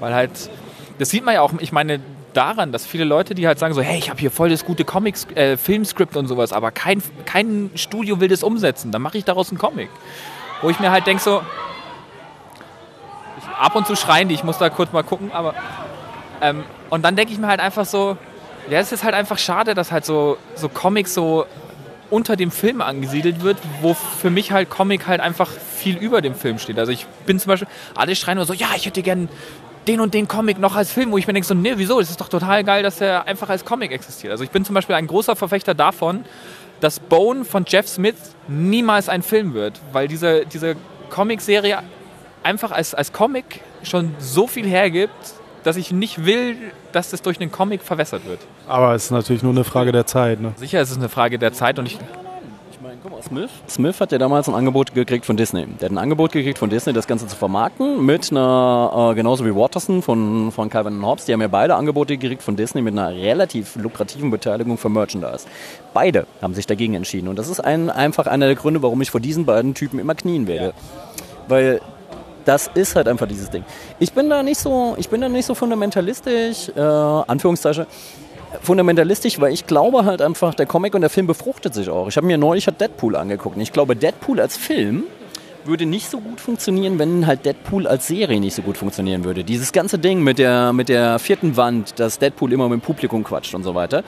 [0.00, 0.50] Weil halt,
[0.98, 2.00] das sieht man ja auch, ich meine,
[2.32, 4.84] daran, dass viele Leute, die halt sagen so, hey, ich habe hier voll das gute
[4.84, 9.24] Comics, äh, Filmskript und sowas, aber kein, kein Studio will das umsetzen, dann mache ich
[9.24, 9.90] daraus einen Comic.
[10.60, 11.40] Wo ich mir halt denke so,
[13.58, 15.54] ab und zu schreien die, ich muss da kurz mal gucken, aber.
[16.40, 18.16] Ähm, und dann denke ich mir halt einfach so,
[18.70, 21.46] ja, es ist halt einfach schade, dass halt so, so Comics so
[22.10, 26.34] unter dem Film angesiedelt wird, wo für mich halt Comic halt einfach viel über dem
[26.34, 26.78] Film steht.
[26.78, 29.28] Also ich bin zum Beispiel, alle schreien nur so, ja, ich hätte gern
[29.86, 32.00] den und den Comic noch als Film, wo ich mir denke so, nee, wieso?
[32.00, 34.30] Es ist doch total geil, dass er einfach als Comic existiert.
[34.30, 36.24] Also ich bin zum Beispiel ein großer Verfechter davon,
[36.80, 40.76] dass Bone von Jeff Smith niemals ein Film wird, weil diese, diese
[41.10, 41.78] Comic-Serie
[42.48, 45.34] einfach als, als Comic schon so viel hergibt,
[45.64, 46.56] dass ich nicht will,
[46.92, 48.40] dass das durch einen Comic verwässert wird.
[48.66, 50.40] Aber es ist natürlich nur eine Frage der Zeit.
[50.40, 50.52] Ne?
[50.56, 51.98] Sicher ist es eine Frage der Zeit und ich.
[52.72, 53.50] Ich meine, guck mal, Smith.
[53.68, 55.66] Smith hat ja damals ein Angebot gekriegt von Disney.
[55.66, 59.44] Der hat ein Angebot gekriegt von Disney, das Ganze zu vermarkten, mit einer, äh, genauso
[59.44, 62.94] wie Watterson von, von Calvin Hobbes, die haben ja beide Angebote gekriegt von Disney mit
[62.94, 65.46] einer relativ lukrativen Beteiligung für Merchandise.
[65.92, 67.28] Beide haben sich dagegen entschieden.
[67.28, 70.14] Und das ist ein, einfach einer der Gründe, warum ich vor diesen beiden Typen immer
[70.14, 70.68] knien werde.
[70.68, 70.72] Ja.
[71.48, 71.80] Weil
[72.48, 73.62] das ist halt einfach dieses Ding.
[73.98, 77.86] Ich bin da nicht so, ich bin da nicht so fundamentalistisch, äh, Anführungszeichen,
[78.62, 82.08] fundamentalistisch, weil ich glaube halt einfach, der Comic und der Film befruchtet sich auch.
[82.08, 85.04] Ich habe mir neulich halt Deadpool angeguckt und ich glaube, Deadpool als Film
[85.66, 89.44] würde nicht so gut funktionieren, wenn halt Deadpool als Serie nicht so gut funktionieren würde.
[89.44, 93.22] Dieses ganze Ding mit der, mit der vierten Wand, dass Deadpool immer mit dem Publikum
[93.22, 94.02] quatscht und so weiter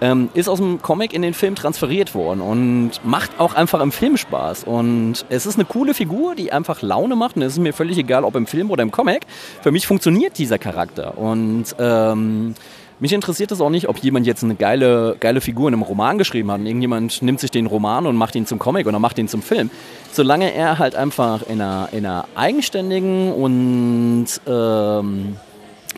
[0.00, 3.92] ähm, ist aus dem Comic in den Film transferiert worden und macht auch einfach im
[3.92, 4.64] Film Spaß.
[4.64, 7.36] Und es ist eine coole Figur, die einfach Laune macht.
[7.36, 9.22] Und es ist mir völlig egal, ob im Film oder im Comic.
[9.62, 11.16] Für mich funktioniert dieser Charakter.
[11.16, 12.54] Und ähm,
[12.98, 16.18] mich interessiert es auch nicht, ob jemand jetzt eine geile, geile Figur in einem Roman
[16.18, 16.60] geschrieben hat.
[16.60, 19.42] Und irgendjemand nimmt sich den Roman und macht ihn zum Comic oder macht ihn zum
[19.42, 19.70] Film.
[20.12, 25.36] Solange er halt einfach in einer, in einer eigenständigen und ähm,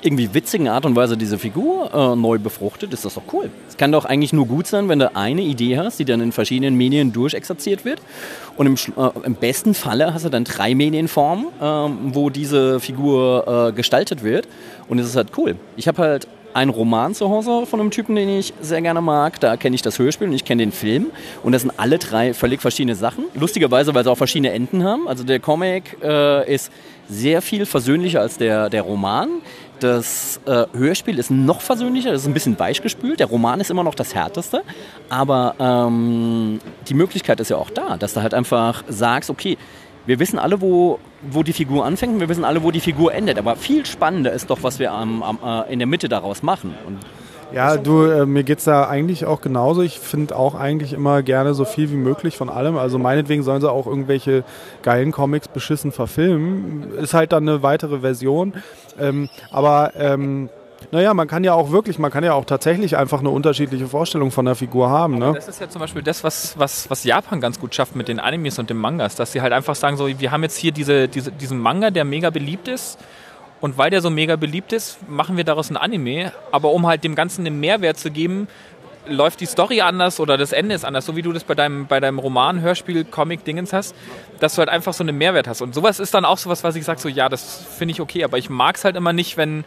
[0.05, 3.51] irgendwie witzigen Art und Weise diese Figur äh, neu befruchtet, ist das doch cool.
[3.69, 6.33] Es kann doch eigentlich nur gut sein, wenn du eine Idee hast, die dann in
[6.33, 8.01] verschiedenen Medien durchexerziert wird.
[8.57, 11.65] Und im, äh, im besten Falle hast du dann drei Medienformen, äh,
[12.15, 14.49] wo diese Figur äh, gestaltet wird.
[14.89, 15.57] Und es ist halt cool.
[15.77, 19.39] Ich habe halt einen Roman zu Hause von einem Typen, den ich sehr gerne mag.
[19.41, 21.11] Da kenne ich das Hörspiel und ich kenne den Film.
[21.43, 23.25] Und das sind alle drei völlig verschiedene Sachen.
[23.35, 25.07] Lustigerweise, weil sie auch verschiedene Enden haben.
[25.07, 26.73] Also der Comic äh, ist
[27.09, 29.29] sehr viel versöhnlicher als der, der Roman.
[29.81, 33.21] Das äh, Hörspiel ist noch versöhnlicher, das ist ein bisschen weichgespült.
[33.21, 34.63] Der Roman ist immer noch das härteste.
[35.09, 39.57] Aber ähm, die Möglichkeit ist ja auch da, dass du halt einfach sagst, okay,
[40.07, 40.99] wir wissen alle, wo,
[41.31, 43.39] wo die Figur anfängt und wir wissen alle, wo die Figur endet.
[43.39, 46.75] Aber viel spannender ist doch, was wir am, am, äh, in der Mitte daraus machen.
[46.87, 46.99] Und
[47.53, 49.83] Ja, du, äh, mir geht es da eigentlich auch genauso.
[49.83, 52.77] Ich finde auch eigentlich immer gerne so viel wie möglich von allem.
[52.77, 54.45] Also meinetwegen sollen sie auch irgendwelche
[54.83, 56.93] geilen Comics beschissen verfilmen.
[56.99, 58.55] Ist halt dann eine weitere Version.
[58.99, 60.51] Ähm, aber ähm,
[60.91, 64.31] naja, man kann ja auch wirklich, man kann ja auch tatsächlich einfach eine unterschiedliche Vorstellung
[64.31, 65.19] von der Figur haben.
[65.19, 65.33] Ne?
[65.35, 68.21] Das ist ja zum Beispiel das, was, was, was Japan ganz gut schafft mit den
[68.21, 71.09] Animes und den Mangas, dass sie halt einfach sagen, so, wir haben jetzt hier diese,
[71.09, 72.99] diese, diesen Manga, der mega beliebt ist.
[73.61, 76.33] Und weil der so mega beliebt ist, machen wir daraus ein Anime.
[76.53, 78.49] Aber um halt dem Ganzen einen Mehrwert zu geben,
[79.09, 81.87] läuft die Story anders oder das Ende ist anders, so wie du das bei deinem,
[81.87, 83.95] bei deinem Roman, Hörspiel, Comic, Dingens hast,
[84.39, 85.63] dass du halt einfach so einen Mehrwert hast.
[85.63, 88.25] Und sowas ist dann auch sowas, was ich sage, so ja, das finde ich okay,
[88.25, 89.65] aber ich mag es halt immer nicht, wenn,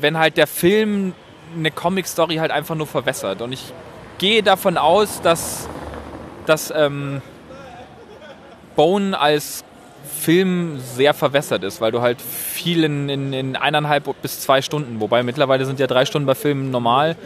[0.00, 1.14] wenn halt der Film
[1.56, 3.40] eine Comic-Story halt einfach nur verwässert.
[3.42, 3.72] Und ich
[4.18, 5.68] gehe davon aus, dass,
[6.46, 7.22] dass ähm,
[8.76, 9.64] Bone als
[10.24, 15.00] Film sehr verwässert ist, weil du halt viel in, in, in, eineinhalb bis zwei Stunden,
[15.00, 17.16] wobei mittlerweile sind ja drei Stunden bei Filmen normal,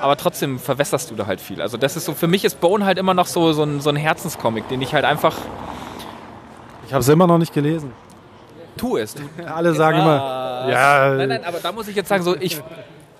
[0.00, 1.60] aber trotzdem verwässerst du da halt viel.
[1.60, 3.90] Also das ist so, für mich ist Bone halt immer noch so, so, ein, so
[3.90, 5.36] ein Herzenscomic, den ich halt einfach...
[6.86, 7.92] Ich habe es immer noch nicht gelesen
[8.76, 9.14] tu es.
[9.46, 11.14] Alle sagen immer, ja.
[11.14, 12.62] Nein, nein, aber da muss ich jetzt sagen, so ich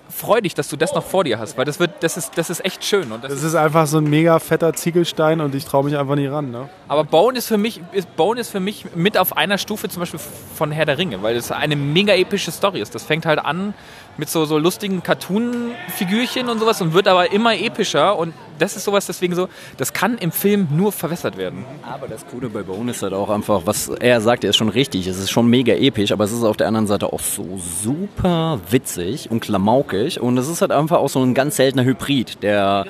[0.09, 2.49] freue dich, dass du das noch vor dir hast, weil das wird, das ist, das
[2.49, 3.11] ist echt schön.
[3.11, 6.15] Und das, das ist, einfach so ein mega fetter Ziegelstein und ich traue mich einfach
[6.15, 6.51] nie ran.
[6.51, 6.69] Ne?
[6.87, 10.01] Aber Bone ist für mich, ist, Bone ist für mich mit auf einer Stufe zum
[10.01, 10.19] Beispiel
[10.55, 12.95] von Herr der Ringe, weil es eine mega epische Story ist.
[12.95, 13.73] Das fängt halt an
[14.17, 18.85] mit so, so lustigen Cartoon-Figürchen und sowas und wird aber immer epischer und das ist
[18.85, 21.63] sowas deswegen so, das kann im Film nur verwässert werden.
[21.83, 24.69] Aber das Coole bei Bone ist halt auch einfach, was er sagt, er ist schon
[24.69, 27.59] richtig, es ist schon mega episch, aber es ist auf der anderen Seite auch so
[27.83, 32.41] super witzig und klamaukig und es ist halt einfach auch so ein ganz seltener Hybrid,
[32.41, 32.85] der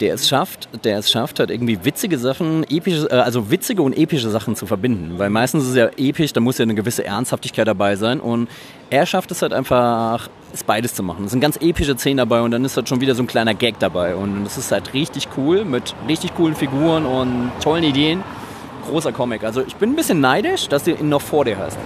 [0.00, 3.96] der es schafft, der es schafft, halt irgendwie witzige Sachen, epische, äh, also witzige und
[3.96, 5.18] epische Sachen zu verbinden.
[5.18, 8.20] Weil meistens ist es ja episch, da muss ja eine gewisse Ernsthaftigkeit dabei sein.
[8.20, 8.48] Und
[8.90, 11.24] er schafft es halt einfach, es beides zu machen.
[11.24, 13.54] Es sind ganz epische Szenen dabei und dann ist halt schon wieder so ein kleiner
[13.54, 14.14] Gag dabei.
[14.14, 18.22] Und das ist halt richtig cool mit richtig coolen Figuren und tollen Ideen.
[18.88, 19.44] Großer Comic.
[19.44, 21.76] Also ich bin ein bisschen neidisch, dass du ihn noch vor dir hast.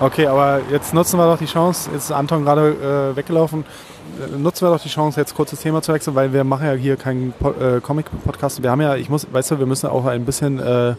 [0.00, 1.90] Okay, aber jetzt nutzen wir doch die Chance.
[1.92, 3.64] Jetzt ist Anton gerade äh, weggelaufen
[4.38, 6.72] nutzen wir doch die Chance, jetzt kurz das Thema zu wechseln, weil wir machen ja
[6.72, 8.62] hier keinen po äh, Comic-Podcast.
[8.62, 10.94] Wir haben ja, ich muss, weißt du, wir müssen auch ein bisschen, äh,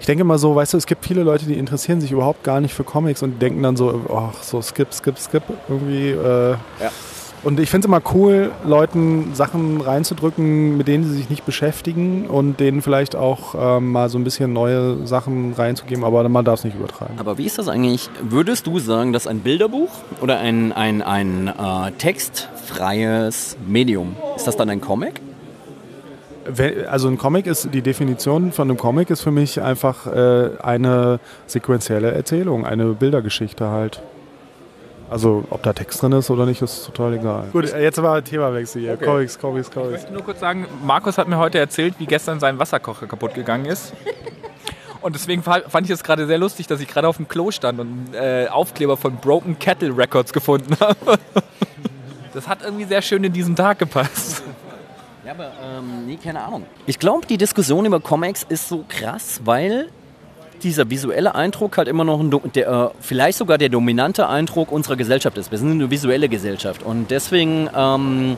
[0.00, 2.60] ich denke mal so, weißt du, es gibt viele Leute, die interessieren sich überhaupt gar
[2.60, 6.10] nicht für Comics und denken dann so, ach, so skip, skip, skip, irgendwie.
[6.10, 6.58] Äh, ja.
[7.44, 12.26] Und ich finde es immer cool, Leuten Sachen reinzudrücken, mit denen sie sich nicht beschäftigen
[12.26, 16.60] und denen vielleicht auch ähm, mal so ein bisschen neue Sachen reinzugeben, aber man darf
[16.60, 17.18] es nicht übertreiben.
[17.18, 18.08] Aber wie ist das eigentlich?
[18.22, 19.90] Würdest du sagen, dass ein Bilderbuch
[20.22, 25.20] oder ein, ein, ein äh, textfreies Medium, ist das dann ein Comic?
[26.88, 31.20] Also ein Comic ist, die Definition von einem Comic ist für mich einfach äh, eine
[31.46, 34.02] sequenzielle Erzählung, eine Bildergeschichte halt.
[35.10, 37.48] Also ob da Text drin ist oder nicht, ist total egal.
[37.52, 38.94] Gut, jetzt aber Themawechsel hier.
[38.94, 39.04] Okay.
[39.04, 39.88] Comics, Comics, Comics.
[39.88, 43.34] Ich möchte nur kurz sagen, Markus hat mir heute erzählt, wie gestern sein Wasserkocher kaputt
[43.34, 43.92] gegangen ist.
[45.02, 47.78] Und deswegen fand ich es gerade sehr lustig, dass ich gerade auf dem Klo stand
[47.78, 51.18] und äh, Aufkleber von Broken Kettle Records gefunden habe.
[52.32, 54.42] Das hat irgendwie sehr schön in diesen Tag gepasst.
[55.26, 56.64] Ja, aber ähm, nee, keine Ahnung.
[56.86, 59.90] Ich glaube, die Diskussion über Comics ist so krass, weil
[60.62, 64.96] dieser visuelle Eindruck halt immer noch ein, der, äh, vielleicht sogar der dominante Eindruck unserer
[64.96, 65.50] Gesellschaft ist.
[65.50, 68.36] Wir sind eine visuelle Gesellschaft und deswegen ähm,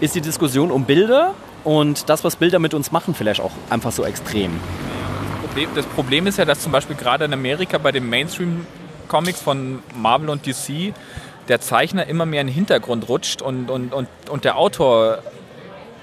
[0.00, 3.92] ist die Diskussion um Bilder und das, was Bilder mit uns machen, vielleicht auch einfach
[3.92, 4.52] so extrem.
[5.74, 10.30] Das Problem ist ja, dass zum Beispiel gerade in Amerika bei den Mainstream-Comics von Marvel
[10.30, 10.94] und DC
[11.48, 15.18] der Zeichner immer mehr in den Hintergrund rutscht und, und, und, und der Autor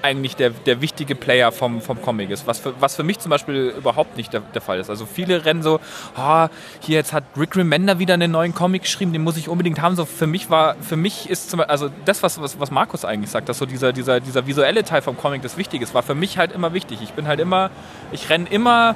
[0.02, 2.46] eigentlich der, der wichtige Player vom, vom Comic ist.
[2.46, 4.90] Was für, was für mich zum Beispiel überhaupt nicht der, der Fall ist.
[4.90, 5.80] Also viele rennen so,
[6.16, 6.46] oh,
[6.80, 9.96] hier jetzt hat Rick Remender wieder einen neuen Comic geschrieben, den muss ich unbedingt haben.
[9.96, 13.04] So für mich war, für mich ist zum Beispiel, also das, was, was, was Markus
[13.04, 16.02] eigentlich sagt, dass so dieser, dieser, dieser visuelle Teil vom Comic das Wichtige ist, war
[16.02, 17.00] für mich halt immer wichtig.
[17.02, 17.70] Ich bin halt immer,
[18.12, 18.94] ich renne immer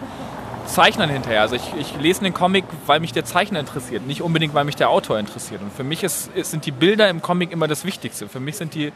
[0.67, 1.43] Zeichnern hinterher.
[1.43, 4.77] Also ich, ich lese einen Comic, weil mich der Zeichner interessiert, nicht unbedingt, weil mich
[4.77, 5.61] der Autor interessiert.
[5.63, 8.29] Und für mich ist, ist, sind die Bilder im Comic immer das Wichtigste.
[8.29, 8.93] Für mich sind die,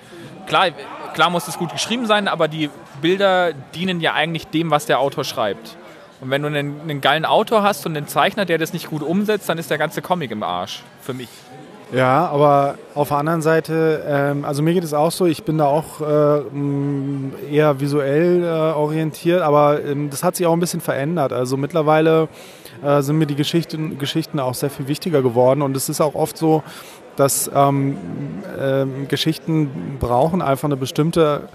[0.47, 0.68] klar,
[1.14, 5.01] klar muss es gut geschrieben sein, aber die Bilder dienen ja eigentlich dem, was der
[5.01, 5.77] Autor schreibt.
[6.21, 9.03] Und wenn du einen, einen geilen Autor hast und einen Zeichner, der das nicht gut
[9.03, 10.83] umsetzt, dann ist der ganze Comic im Arsch.
[11.03, 11.29] Für mich.
[11.90, 15.57] Ja, aber auf der anderen Seite, ähm, also mir geht es auch so, ich bin
[15.57, 20.83] da auch äh, eher visuell äh, orientiert, aber ähm, das hat sich auch ein bisschen
[20.83, 21.33] verändert.
[21.33, 22.29] Also mittlerweile
[22.83, 26.14] äh, sind mir die Geschichten, Geschichten auch sehr viel wichtiger geworden und es ist auch
[26.14, 26.62] oft so,
[27.18, 27.96] dass ähm,
[28.61, 31.48] ähm Geschichten brauchen einfach eine bestimmte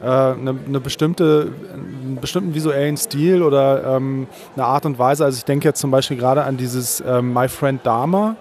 [0.00, 5.24] äh, eine, eine, bestimmte, einen bestimmten visuellen Stil oder ähm, eine Art und Weise.
[5.24, 8.36] Also ich denke jetzt zum Beispiel gerade an dieses ähm, My Friend Dharma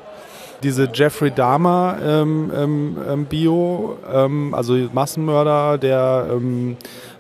[0.64, 6.28] diese Jeffrey Dahmer ähm, ähm, ähm Bio, ähm, also Massenmörder, der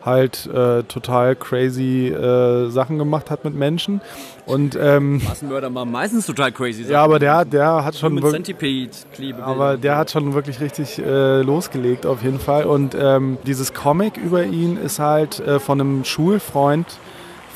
[0.03, 4.01] halt äh, total crazy äh, Sachen gemacht hat mit Menschen.
[4.45, 6.93] Und, ähm, Massenmörder machen meistens total crazy Sachen.
[6.93, 8.49] Ja, aber der, der hat schon wirklich,
[9.41, 12.65] aber der hat schon wirklich richtig äh, losgelegt auf jeden Fall.
[12.65, 16.87] Und ähm, dieses Comic über ihn ist halt äh, von einem Schulfreund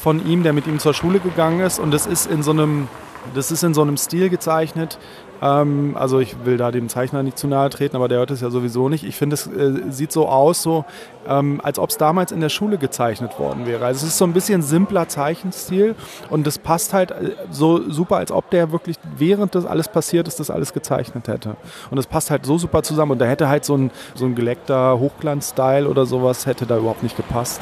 [0.04, 1.80] von ihm, der mit ihm zur Schule gegangen ist.
[1.80, 2.90] Und das ist in so einem,
[3.34, 5.00] das ist in so einem Stil gezeichnet,
[5.44, 8.40] ähm, also ich will da dem Zeichner nicht zu nahe treten, aber der hört es
[8.40, 9.04] ja sowieso nicht.
[9.04, 10.86] Ich finde, es äh, sieht so aus, so,
[11.28, 13.86] ähm, als ob es damals in der Schule gezeichnet worden wäre.
[13.86, 15.96] Also es ist so ein bisschen simpler Zeichenstil
[16.30, 20.30] und das passt halt äh, so super, als ob der wirklich während das alles passiert
[20.30, 21.58] ist, das alles gezeichnet hätte.
[21.92, 24.36] Und es passt halt so super zusammen und da hätte halt so ein, so ein
[24.36, 27.62] geleckter Hochglanz-Style oder sowas hätte da überhaupt nicht gepasst.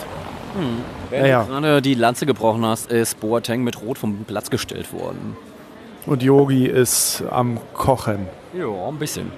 [0.53, 0.83] Hm.
[1.09, 4.93] Wenn ja, du gerade die Lanze gebrochen hast, ist Boateng mit Rot vom Platz gestellt
[4.93, 5.35] worden.
[6.05, 8.27] Und Yogi ist am Kochen.
[8.53, 9.31] Ja, ein bisschen.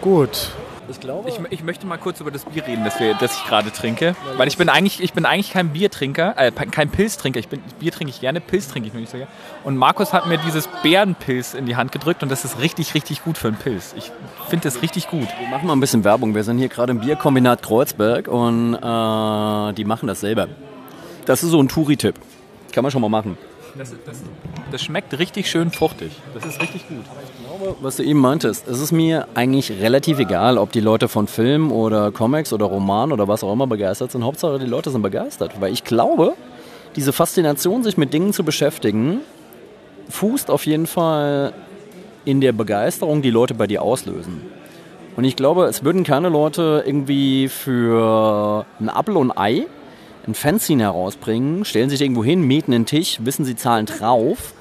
[0.00, 0.50] Gut.
[0.88, 1.28] Ich glaube.
[1.28, 4.14] Ich, ich, möchte mal kurz über das Bier reden, das, wir, das ich gerade trinke.
[4.36, 7.40] Weil ich bin eigentlich, ich bin eigentlich kein Biertrinker, äh, kein Pilztrinker.
[7.40, 9.30] Ich bin, Bier trinke ich gerne, Pilz trinke ich nur nicht so gerne.
[9.64, 13.24] Und Markus hat mir dieses Bärenpilz in die Hand gedrückt und das ist richtig, richtig
[13.24, 13.94] gut für einen Pilz.
[13.96, 14.12] Ich
[14.48, 15.26] finde das richtig gut.
[15.40, 16.34] Wir machen mal ein bisschen Werbung.
[16.34, 20.46] Wir sind hier gerade im Bierkombinat Kreuzberg und äh, die machen das selber.
[21.24, 22.14] Das ist so ein Touri-Tipp.
[22.72, 23.36] Kann man schon mal machen.
[23.78, 24.22] Das, das,
[24.70, 26.12] das, schmeckt richtig schön fruchtig.
[26.34, 27.04] Das ist richtig gut.
[27.24, 31.08] Ich glaube, was du eben meintest, es ist mir eigentlich relativ egal, ob die Leute
[31.08, 34.24] von Film oder Comics oder Roman oder was auch immer begeistert sind.
[34.24, 35.60] Hauptsache, die Leute sind begeistert.
[35.60, 36.34] Weil ich glaube,
[36.96, 39.20] diese Faszination, sich mit Dingen zu beschäftigen,
[40.08, 41.52] fußt auf jeden Fall
[42.24, 44.42] in der Begeisterung, die Leute bei dir auslösen.
[45.16, 49.66] Und ich glaube, es würden keine Leute irgendwie für ein Apfel und Ei
[50.26, 54.54] ein Fanzine herausbringen, stellen sich irgendwo hin, mieten einen Tisch, wissen, sie zahlen drauf,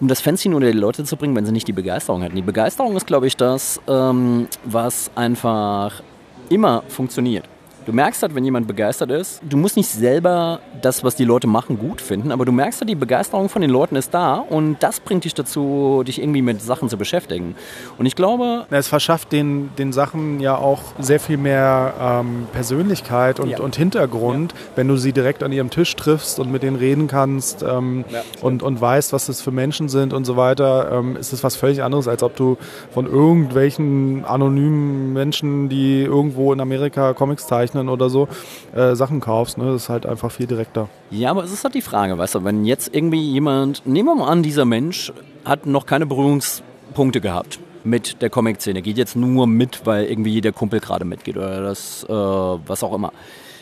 [0.00, 2.36] um das Fanzine unter die Leute zu bringen, wenn sie nicht die Begeisterung hätten.
[2.36, 6.02] Die Begeisterung ist, glaube ich, das, ähm, was einfach
[6.48, 7.44] immer funktioniert.
[7.86, 11.46] Du merkst halt, wenn jemand begeistert ist, du musst nicht selber das, was die Leute
[11.46, 14.76] machen, gut finden, aber du merkst halt, die Begeisterung von den Leuten ist da und
[14.80, 17.54] das bringt dich dazu, dich irgendwie mit Sachen zu beschäftigen.
[17.98, 18.66] Und ich glaube...
[18.70, 23.60] Es verschafft den, den Sachen ja auch sehr viel mehr ähm, Persönlichkeit und, ja.
[23.60, 24.58] und Hintergrund, ja.
[24.76, 28.22] wenn du sie direkt an ihrem Tisch triffst und mit denen reden kannst ähm, ja,
[28.42, 31.56] und, und weißt, was das für Menschen sind und so weiter, ähm, ist es was
[31.56, 32.58] völlig anderes, als ob du
[32.92, 38.28] von irgendwelchen anonymen Menschen, die irgendwo in Amerika Comics zeichnen, Rechnen oder so
[38.74, 39.58] äh, Sachen kaufst.
[39.58, 39.66] Ne?
[39.66, 40.88] Das ist halt einfach viel direkter.
[41.10, 44.14] Ja, aber es ist halt die Frage, weißt du, wenn jetzt irgendwie jemand, nehmen wir
[44.14, 45.12] mal an, dieser Mensch
[45.44, 50.52] hat noch keine Berührungspunkte gehabt mit der Comic-Szene, geht jetzt nur mit, weil irgendwie der
[50.52, 53.12] Kumpel gerade mitgeht oder das, äh, was auch immer.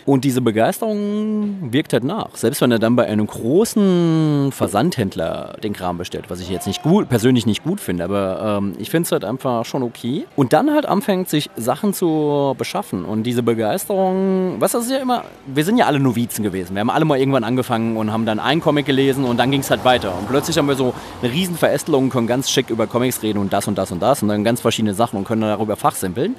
[0.09, 2.35] Und diese Begeisterung wirkt halt nach.
[2.35, 6.83] Selbst wenn er dann bei einem großen Versandhändler den Kram bestellt, was ich jetzt nicht
[6.83, 10.25] gut, persönlich nicht gut finde, aber ähm, ich finde es halt einfach schon okay.
[10.35, 13.05] Und dann halt anfängt, sich Sachen zu beschaffen.
[13.05, 16.73] Und diese Begeisterung, was das ist ja immer, wir sind ja alle Novizen gewesen.
[16.75, 19.61] Wir haben alle mal irgendwann angefangen und haben dann einen Comic gelesen und dann ging
[19.61, 20.17] es halt weiter.
[20.19, 23.41] Und plötzlich haben wir so eine riesen Verästelung und können ganz schick über Comics reden
[23.41, 26.35] und das und das und das und dann ganz verschiedene Sachen und können darüber fachsimpeln.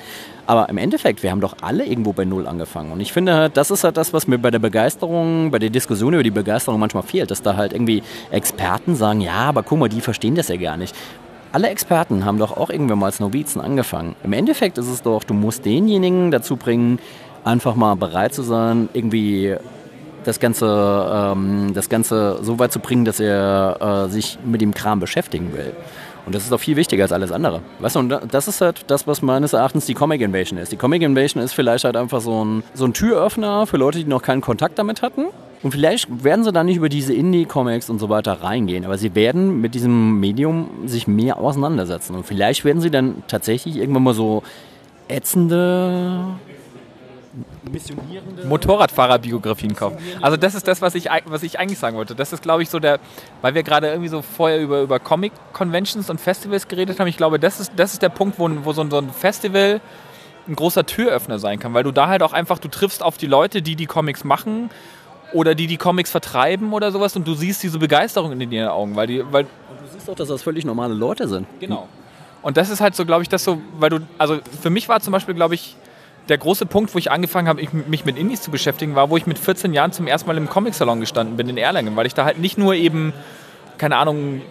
[0.47, 2.91] Aber im Endeffekt, wir haben doch alle irgendwo bei Null angefangen.
[2.91, 5.69] Und ich finde halt, das ist halt das, was mir bei der Begeisterung, bei der
[5.69, 9.79] Diskussion über die Begeisterung manchmal fehlt, dass da halt irgendwie Experten sagen, ja, aber guck
[9.79, 10.95] mal, die verstehen das ja gar nicht.
[11.51, 14.15] Alle Experten haben doch auch irgendwann mal als Novizen angefangen.
[14.23, 16.99] Im Endeffekt ist es doch, du musst denjenigen dazu bringen,
[17.43, 19.57] einfach mal bereit zu sein, irgendwie
[20.23, 24.73] das Ganze, ähm, das Ganze so weit zu bringen, dass er äh, sich mit dem
[24.73, 25.73] Kram beschäftigen will.
[26.25, 27.62] Und das ist doch viel wichtiger als alles andere.
[27.79, 30.71] Weißt du, und das ist halt das, was meines Erachtens die Comic Invasion ist.
[30.71, 34.05] Die Comic Invasion ist vielleicht halt einfach so ein, so ein Türöffner für Leute, die
[34.05, 35.25] noch keinen Kontakt damit hatten.
[35.62, 39.13] Und vielleicht werden sie dann nicht über diese Indie-Comics und so weiter reingehen, aber sie
[39.13, 42.15] werden mit diesem Medium sich mehr auseinandersetzen.
[42.15, 44.43] Und vielleicht werden sie dann tatsächlich irgendwann mal so
[45.10, 46.23] ätzende
[48.45, 49.97] Motorradfahrerbiografien kaufen.
[50.21, 52.15] Also das ist das, was ich, was ich eigentlich sagen wollte.
[52.15, 52.99] Das ist, glaube ich, so der,
[53.41, 57.08] weil wir gerade irgendwie so vorher über, über Comic-Conventions und Festivals geredet haben.
[57.08, 59.82] Ich glaube, das ist, das ist der Punkt, wo, wo so, ein, so ein Festival
[60.47, 63.28] ein großer Türöffner sein kann, weil du da halt auch einfach, du triffst auf die
[63.28, 64.69] Leute, die die Comics machen
[65.34, 68.95] oder die die Comics vertreiben oder sowas und du siehst diese Begeisterung in ihren Augen,
[68.95, 71.45] weil die, weil und du siehst auch, dass das völlig normale Leute sind.
[71.60, 71.88] Genau.
[72.41, 74.99] Und das ist halt so, glaube ich, das so, weil du, also für mich war
[75.02, 75.75] zum Beispiel, glaube ich,
[76.29, 79.25] der große Punkt, wo ich angefangen habe, mich mit Indies zu beschäftigen, war, wo ich
[79.25, 82.25] mit 14 Jahren zum ersten Mal im Comic-Salon gestanden bin in Erlangen, weil ich da
[82.25, 83.13] halt nicht nur eben,
[83.77, 84.41] keine Ahnung,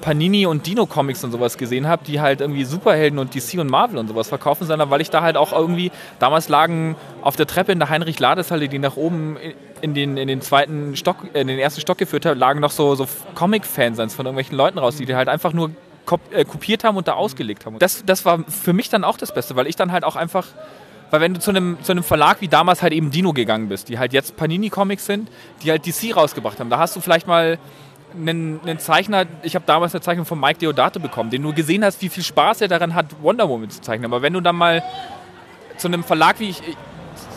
[0.00, 3.98] Panini und Dino-Comics und sowas gesehen habe, die halt irgendwie Superhelden und DC und Marvel
[3.98, 7.72] und sowas verkaufen, sondern weil ich da halt auch irgendwie, damals lagen auf der Treppe
[7.72, 9.38] in der Heinrich-Ladeshalle, die nach oben
[9.80, 12.94] in den, in den zweiten Stock, in den ersten Stock geführt hat, lagen noch so,
[12.94, 15.70] so Comic-Fans von irgendwelchen Leuten raus, die halt einfach nur
[16.32, 17.78] äh, kopiert haben und da ausgelegt haben.
[17.78, 20.46] Das, das war für mich dann auch das Beste, weil ich dann halt auch einfach
[21.14, 23.88] weil wenn du zu einem, zu einem Verlag wie damals halt eben Dino gegangen bist,
[23.88, 25.30] die halt jetzt Panini Comics sind,
[25.62, 27.56] die halt DC rausgebracht haben, da hast du vielleicht mal
[28.12, 31.84] einen, einen Zeichner, ich habe damals eine Zeichnung von Mike Deodato bekommen, den du gesehen
[31.84, 34.06] hast, wie viel Spaß er daran hat, Wonder Woman zu zeichnen.
[34.06, 34.82] Aber wenn du dann mal
[35.76, 36.60] zu einem Verlag wie ich,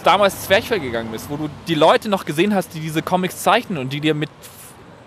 [0.03, 3.77] damals Zwerchfell gegangen bist, wo du die Leute noch gesehen hast, die diese Comics zeichnen
[3.77, 4.31] und die dir mit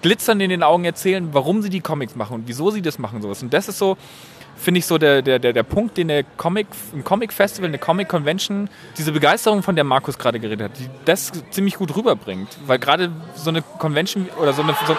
[0.01, 3.21] Glitzern in den Augen erzählen, warum sie die Comics machen und wieso sie das machen.
[3.21, 3.43] Sowas.
[3.43, 3.97] Und das ist so,
[4.61, 7.79] finde ich so der, der, der, der Punkt, den der Comic, ein Comic Festival, eine
[7.79, 8.69] Comic Convention,
[8.99, 12.49] diese Begeisterung, von der Markus gerade geredet hat, die das ziemlich gut rüberbringt.
[12.67, 14.77] Weil gerade so eine Convention oder so eine.
[14.87, 14.97] So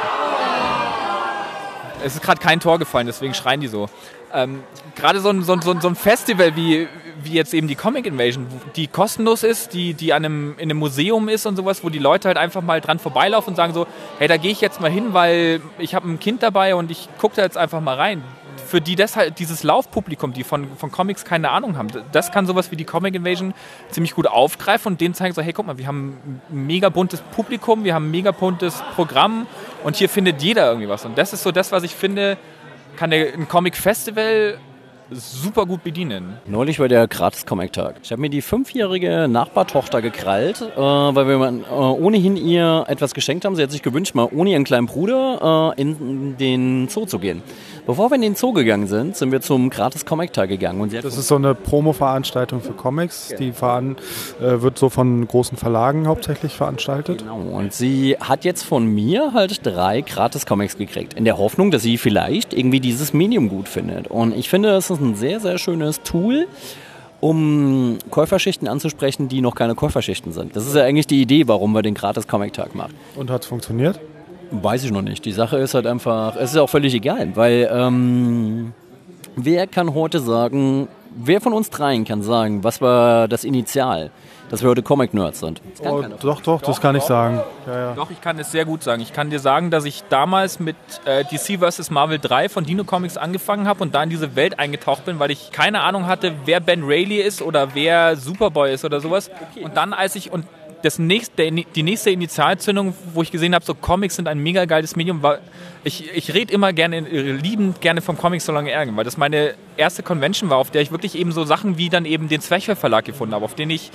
[2.03, 3.87] es ist gerade kein Tor gefallen, deswegen schreien die so.
[4.33, 4.63] Ähm,
[4.95, 6.87] gerade so ein, so, so ein Festival wie,
[7.21, 10.77] wie jetzt eben die Comic Invasion, die kostenlos ist, die, die an einem, in einem
[10.77, 13.85] Museum ist und sowas, wo die Leute halt einfach mal dran vorbeilaufen und sagen so,
[14.17, 17.09] hey, da gehe ich jetzt mal hin, weil ich habe ein Kind dabei und ich
[17.19, 18.23] gucke da jetzt einfach mal rein
[18.65, 22.47] für die das halt, dieses Laufpublikum, die von, von Comics keine Ahnung haben, das kann
[22.47, 23.53] sowas wie die Comic Invasion
[23.89, 27.21] ziemlich gut aufgreifen und denen zeigen so, hey, guck mal, wir haben ein mega buntes
[27.21, 29.47] Publikum, wir haben ein mega buntes Programm
[29.83, 31.05] und hier findet jeder irgendwie was.
[31.05, 32.37] Und das ist so das, was ich finde,
[32.95, 34.57] kann der, ein Comic-Festival
[35.11, 36.37] super gut bedienen.
[36.45, 37.95] Neulich war der Gratis-Comic-Tag.
[38.03, 43.45] Ich habe mir die fünfjährige Nachbartochter gekrallt, äh, weil wir äh, ohnehin ihr etwas geschenkt
[43.45, 43.55] haben.
[43.55, 47.43] Sie hat sich gewünscht, mal ohne ihren kleinen Bruder äh, in den Zoo zu gehen.
[47.87, 50.81] Bevor wir in den Zoo gegangen sind, sind wir zum gratis Comic Tag gegangen.
[50.81, 53.33] Und das ist so eine Promo-Veranstaltung für Comics.
[53.39, 53.97] Die veran
[54.39, 57.19] äh, wird so von großen Verlagen hauptsächlich veranstaltet.
[57.19, 57.39] Genau.
[57.39, 61.15] Und sie hat jetzt von mir halt drei gratis Comics gekriegt.
[61.15, 64.07] In der Hoffnung, dass sie vielleicht irgendwie dieses Medium gut findet.
[64.07, 66.47] Und ich finde, es ist ein sehr, sehr schönes Tool
[67.19, 70.55] um Käuferschichten anzusprechen, die noch keine Käuferschichten sind.
[70.55, 72.93] Das ist ja eigentlich die Idee, warum wir den gratis Comic Tag machen.
[73.15, 73.99] Und hat es funktioniert?
[74.51, 75.23] Weiß ich noch nicht.
[75.25, 78.73] Die Sache ist halt einfach, es ist auch völlig egal, weil ähm,
[79.35, 84.11] wer kann heute sagen, wer von uns dreien kann sagen, was war das Initial,
[84.49, 85.61] dass wir heute Comic-Nerds sind?
[85.83, 87.41] Oh, doch, doch, das kann ich sagen.
[87.65, 87.93] Ja, ja.
[87.93, 89.01] Doch, ich kann es sehr gut sagen.
[89.01, 91.89] Ich kann dir sagen, dass ich damals mit äh, DC vs.
[91.89, 95.31] Marvel 3 von Dino Comics angefangen habe und da in diese Welt eingetaucht bin, weil
[95.31, 99.31] ich keine Ahnung hatte, wer Ben Rayleigh ist oder wer Superboy ist oder sowas.
[99.51, 99.63] Okay.
[99.63, 100.45] Und dann, als ich, und
[100.81, 104.95] das nächste, die nächste Initialzündung, wo ich gesehen habe, so Comics sind ein mega geiles
[104.95, 105.39] Medium, war,
[105.83, 109.55] ich, ich rede immer gerne, liebend gerne vom Comics so lange ärgern, weil das meine
[109.77, 112.75] erste Convention war, auf der ich wirklich eben so Sachen wie dann eben den Zwerchfell
[112.75, 113.91] Verlag gefunden habe, auf den ich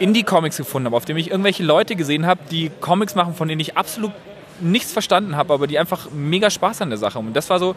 [0.00, 3.60] Indie-Comics gefunden habe, auf dem ich irgendwelche Leute gesehen habe, die Comics machen, von denen
[3.60, 4.12] ich absolut
[4.60, 7.28] nichts verstanden habe, aber die einfach mega Spaß an der Sache haben.
[7.28, 7.74] Und das war so,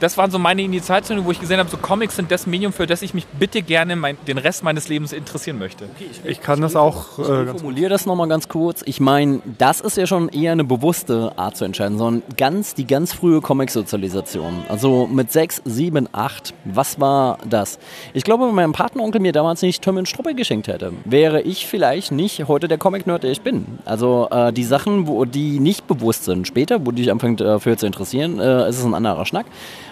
[0.00, 2.86] das waren so meine Initialzündungen, wo ich gesehen habe, so Comics sind das Medium, für
[2.86, 5.84] das ich mich bitte gerne mein, den Rest meines Lebens interessieren möchte.
[5.84, 7.18] Okay, ich, ich, kann das auch.
[7.18, 8.82] Äh, ich formuliere das nochmal ganz kurz.
[8.86, 12.86] Ich meine, das ist ja schon eher eine bewusste Art zu entscheiden, sondern ganz die
[12.86, 14.64] ganz frühe Comic-Sozialisation.
[14.68, 16.54] Also mit sechs, sieben, acht.
[16.64, 17.78] Was war das?
[18.14, 21.66] Ich glaube, wenn mein Patenonkel mir damals nicht Tom und Struppe geschenkt hätte, wäre ich
[21.66, 23.66] vielleicht nicht heute der Comic-Nerd, der ich bin.
[23.84, 26.46] Also äh, die Sachen, wo die nicht bewusst sind.
[26.46, 29.46] Später, wo dich anfängt dafür zu interessieren, äh, ist es ein anderer Schnack.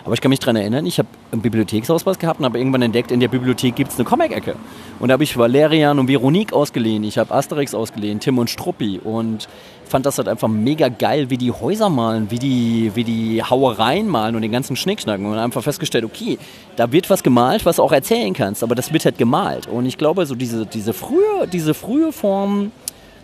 [0.09, 3.11] Aber ich kann mich daran erinnern, ich habe einen Bibliotheksausweis gehabt und habe irgendwann entdeckt,
[3.11, 4.55] in der Bibliothek gibt es eine Comic-Ecke.
[5.01, 9.01] Und da habe ich Valerian und Veronique ausgeliehen, ich habe Asterix ausgeliehen, Tim und Struppi
[9.05, 9.49] und
[9.85, 14.09] fand das halt einfach mega geil, wie die Häuser malen, wie die, wie die Hauereien
[14.09, 15.27] malen und den ganzen Schnickschnacken.
[15.27, 16.39] Und einfach festgestellt, okay,
[16.77, 19.67] da wird was gemalt, was du auch erzählen kannst, aber das wird halt gemalt.
[19.67, 22.73] Und ich glaube, so diese, diese, frühe, diese frühe Form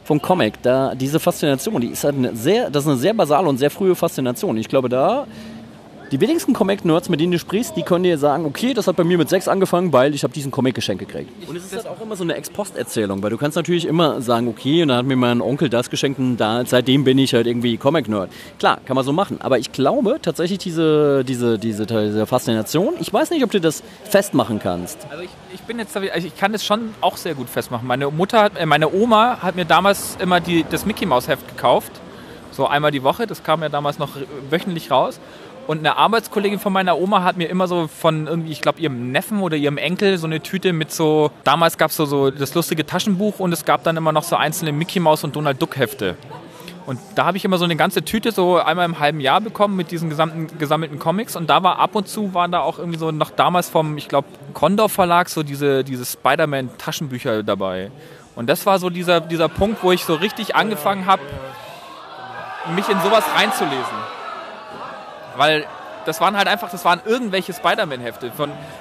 [0.05, 3.49] vom Comic, da diese Faszination, die ist halt eine sehr, das ist eine sehr basale
[3.49, 4.59] und sehr frühe Faszination.
[4.59, 5.27] Ich glaube, da
[6.11, 9.05] die wenigsten Comic-Nerds, mit denen du sprichst, die können dir sagen, okay, das hat bei
[9.05, 11.31] mir mit sechs angefangen, weil ich habe diesen Comic geschenkt gekriegt.
[11.49, 14.49] Und es ist halt auch immer so eine Ex-Post-Erzählung, weil du kannst natürlich immer sagen,
[14.49, 17.47] okay, und dann hat mir mein Onkel das geschenkt und da, seitdem bin ich halt
[17.47, 18.31] irgendwie Comic-Nerd.
[18.59, 23.13] Klar, kann man so machen, aber ich glaube tatsächlich diese, diese, diese, diese Faszination, ich
[23.13, 24.99] weiß nicht, ob du das festmachen kannst.
[25.11, 27.89] Also ich, ich bin jetzt, also ich kann das schon auch sehr gut festmachen.
[27.89, 31.93] Meine Mutter, äh, meine Oma hat mir damals immer die, das Mickey Mouse Heft gekauft,
[32.53, 34.11] so einmal die Woche, das kam ja damals noch
[34.51, 35.19] wöchentlich raus.
[35.67, 39.13] Und eine Arbeitskollegin von meiner Oma hat mir immer so von irgendwie, ich glaube, ihrem
[39.13, 42.55] Neffen oder ihrem Enkel so eine Tüte mit so, damals gab es so, so das
[42.55, 45.77] lustige Taschenbuch und es gab dann immer noch so einzelne Mickey Mouse und Donald Duck
[45.77, 46.17] Hefte.
[46.87, 49.75] Und da habe ich immer so eine ganze Tüte so einmal im halben Jahr bekommen
[49.75, 51.35] mit diesen gesamten gesammelten Comics.
[51.35, 54.09] Und da war ab und zu waren da auch irgendwie so noch damals vom, ich
[54.09, 57.91] glaube, Condor Verlag so diese, diese Spider-Man Taschenbücher dabei.
[58.37, 61.23] Und das war so dieser, dieser Punkt, wo ich so richtig angefangen habe,
[62.75, 64.14] mich in sowas reinzulesen.
[65.37, 65.67] Weil
[66.05, 68.33] das waren halt einfach, das waren irgendwelche Spider-Man-Hefte.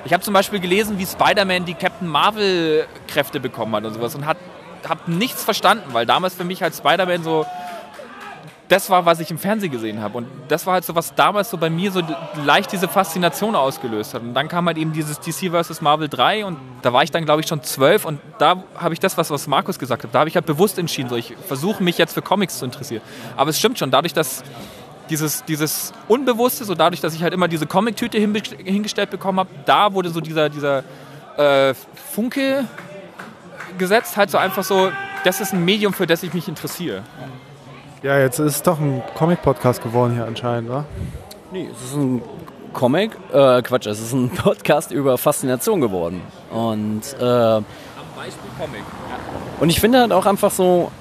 [0.05, 4.25] Ich habe zum Beispiel gelesen, wie Spider-Man die Captain Marvel-Kräfte bekommen hat und sowas und
[4.25, 4.37] hat,
[4.87, 7.45] hab nichts verstanden, weil damals für mich halt Spider-Man so
[8.73, 10.17] das war, was ich im Fernsehen gesehen habe.
[10.17, 12.01] Und das war halt so, was damals so bei mir so
[12.43, 14.23] leicht diese Faszination ausgelöst hat.
[14.23, 15.81] Und dann kam halt eben dieses DC vs.
[15.81, 18.99] Marvel 3 und da war ich dann, glaube ich, schon zwölf und da habe ich
[18.99, 21.83] das, was, was Markus gesagt hat, da habe ich halt bewusst entschieden, so ich versuche
[21.83, 23.03] mich jetzt für Comics zu interessieren.
[23.37, 24.43] Aber es stimmt schon, dadurch, dass
[25.13, 29.93] dieses, dieses Unbewusste, so dadurch, dass ich halt immer diese Comic-Tüte hingestellt bekommen habe, da
[29.93, 30.83] wurde so dieser, dieser
[31.37, 31.75] äh,
[32.13, 32.65] Funke
[33.77, 34.91] gesetzt, halt so einfach so,
[35.23, 37.03] das ist ein Medium, für das ich mich interessiere.
[38.01, 40.83] Ja, jetzt ist es doch ein Comic-Podcast geworden hier anscheinend, wa?
[41.51, 42.23] Nee, es ist ein
[42.73, 46.21] Comic, äh, Quatsch, es ist ein Podcast über Faszination geworden.
[46.49, 47.65] Und, äh, Am
[48.15, 48.79] Beispiel Comic.
[48.79, 49.17] Ja.
[49.59, 50.91] Und ich finde halt auch einfach so,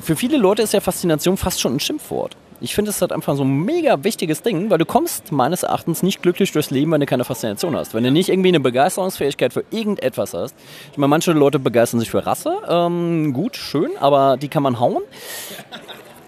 [0.00, 2.34] für viele Leute ist ja Faszination fast schon ein Schimpfwort.
[2.60, 6.02] Ich finde es halt einfach so ein mega wichtiges Ding, weil du kommst meines Erachtens
[6.02, 7.94] nicht glücklich durchs Leben, wenn du keine Faszination hast.
[7.94, 10.56] Wenn du nicht irgendwie eine Begeisterungsfähigkeit für irgendetwas hast.
[10.90, 12.56] Ich meine, manche Leute begeistern sich für Rasse.
[12.68, 15.02] Ähm, gut, schön, aber die kann man hauen.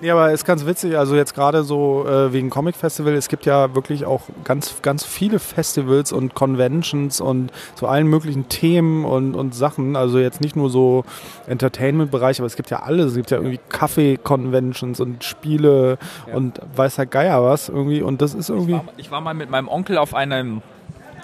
[0.01, 3.45] Ja, aber ist ganz witzig, also jetzt gerade so äh, wegen Comic Festival, es gibt
[3.45, 9.35] ja wirklich auch ganz, ganz viele Festivals und Conventions und zu allen möglichen Themen und,
[9.35, 9.97] und Sachen.
[9.97, 11.05] Also jetzt nicht nur so
[11.47, 13.11] Entertainment-Bereich, aber es gibt ja alles.
[13.11, 16.35] Es gibt ja irgendwie Kaffee-Conventions und Spiele ja.
[16.35, 18.01] und weiß der Geier was irgendwie.
[18.01, 18.73] Und das ist irgendwie.
[18.73, 20.63] Ich war, ich war mal mit meinem Onkel auf einem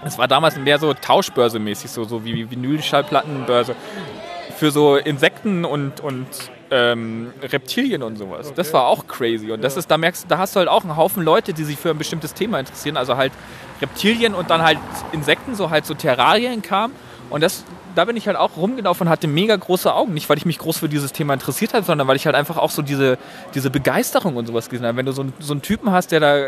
[0.05, 3.75] es war damals mehr so Tauschbörse-mäßig, so, so wie Vinylschallplattenbörse.
[4.57, 6.27] Für so Insekten und, und
[6.71, 8.47] ähm, Reptilien und sowas.
[8.47, 8.55] Okay.
[8.57, 9.53] Das war auch crazy.
[9.53, 11.79] Und das ist, da merkst da hast du halt auch einen Haufen Leute, die sich
[11.79, 12.97] für ein bestimmtes Thema interessieren.
[12.97, 13.33] Also halt
[13.81, 14.79] Reptilien und dann halt
[15.13, 16.93] Insekten, so halt so Terrarien kam.
[17.31, 17.65] Und das,
[17.95, 20.15] da bin ich halt auch rumgelaufen und hatte mega große Augen.
[20.15, 22.57] Nicht, weil ich mich groß für dieses Thema interessiert habe, sondern weil ich halt einfach
[22.57, 23.19] auch so diese,
[23.55, 24.97] diese Begeisterung und sowas gesehen habe.
[24.97, 26.47] Wenn du so, so einen Typen hast, der da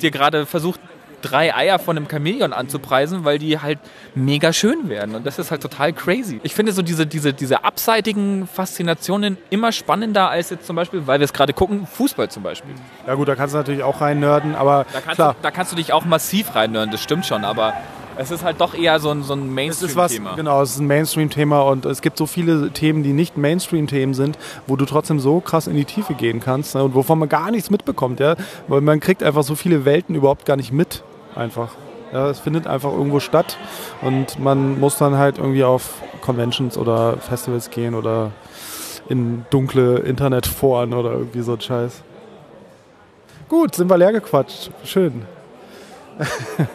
[0.00, 0.80] dir gerade versucht,
[1.22, 3.78] drei Eier von einem Chamäleon anzupreisen, weil die halt
[4.14, 5.14] mega schön werden.
[5.14, 6.40] Und das ist halt total crazy.
[6.42, 11.20] Ich finde so diese, diese, diese abseitigen Faszinationen immer spannender als jetzt zum Beispiel, weil
[11.20, 12.74] wir es gerade gucken, Fußball zum Beispiel.
[13.06, 15.34] Ja gut, da kannst du natürlich auch rein nerden, aber da kannst, klar.
[15.34, 17.74] Du, da kannst du dich auch massiv rein nerden, das stimmt schon, aber
[18.18, 20.34] es ist halt doch eher so ein, so ein Mainstream-Thema.
[20.34, 24.38] Genau, es ist ein Mainstream-Thema und es gibt so viele Themen, die nicht Mainstream-Themen sind,
[24.66, 27.50] wo du trotzdem so krass in die Tiefe gehen kannst ne, und wovon man gar
[27.50, 28.20] nichts mitbekommt.
[28.20, 28.36] Ja?
[28.68, 31.02] Weil man kriegt einfach so viele Welten überhaupt gar nicht mit
[31.34, 31.70] einfach.
[32.12, 33.58] Ja, es findet einfach irgendwo statt
[34.00, 38.30] und man muss dann halt irgendwie auf Conventions oder Festivals gehen oder
[39.08, 42.02] in dunkle Internetforen oder irgendwie so ein Scheiß.
[43.48, 44.70] Gut, sind wir leer gequatscht.
[44.84, 45.22] Schön.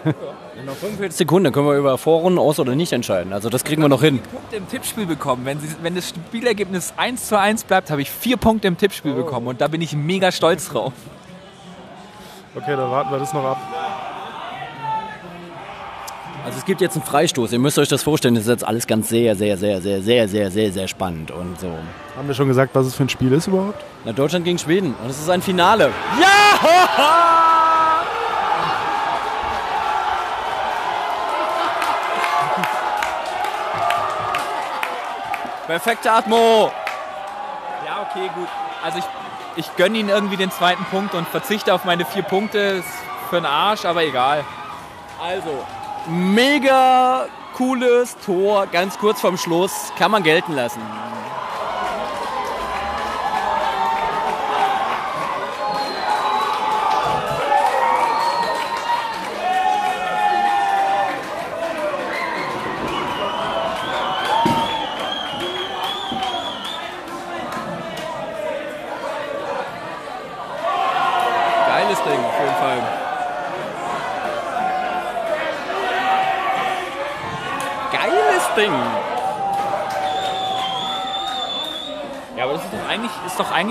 [0.05, 0.13] In
[0.65, 3.33] noch 45 Sekunden können wir über Vorrunden aus oder nicht entscheiden.
[3.33, 4.19] Also das kriegen wir noch hin.
[4.19, 5.45] Punkte im Tippspiel bekommen.
[5.45, 9.13] Wenn, sie, wenn das Spielergebnis 1 zu 1 bleibt, habe ich vier Punkte im Tippspiel
[9.13, 9.23] oh.
[9.23, 10.93] bekommen und da bin ich mega stolz drauf.
[12.55, 13.57] Okay, dann warten wir das noch ab.
[16.43, 17.51] Also es gibt jetzt einen Freistoß.
[17.53, 20.27] Ihr müsst euch das vorstellen, das ist jetzt alles ganz sehr, sehr, sehr, sehr, sehr,
[20.27, 21.67] sehr, sehr, sehr spannend und so.
[22.17, 23.83] Haben wir schon gesagt, was es für ein Spiel ist überhaupt?
[24.05, 24.95] Na, Deutschland gegen Schweden.
[25.03, 25.91] Und es ist ein Finale.
[26.19, 27.47] Ja!
[35.71, 36.69] Perfekte Atmo.
[37.85, 38.49] Ja, okay, gut.
[38.83, 39.05] Also ich,
[39.55, 42.57] ich gönne ihn irgendwie den zweiten Punkt und verzichte auf meine vier Punkte.
[42.57, 42.89] Ist
[43.29, 44.43] für den Arsch, aber egal.
[45.17, 45.65] Also,
[46.07, 50.81] mega cooles Tor, ganz kurz vorm Schluss, kann man gelten lassen.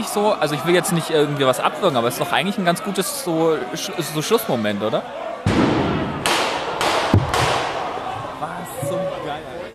[0.00, 2.56] Eigentlich so, also ich will jetzt nicht irgendwie was abwürgen, aber es ist doch eigentlich
[2.58, 5.02] ein ganz gutes so, so Schlussmoment, oder?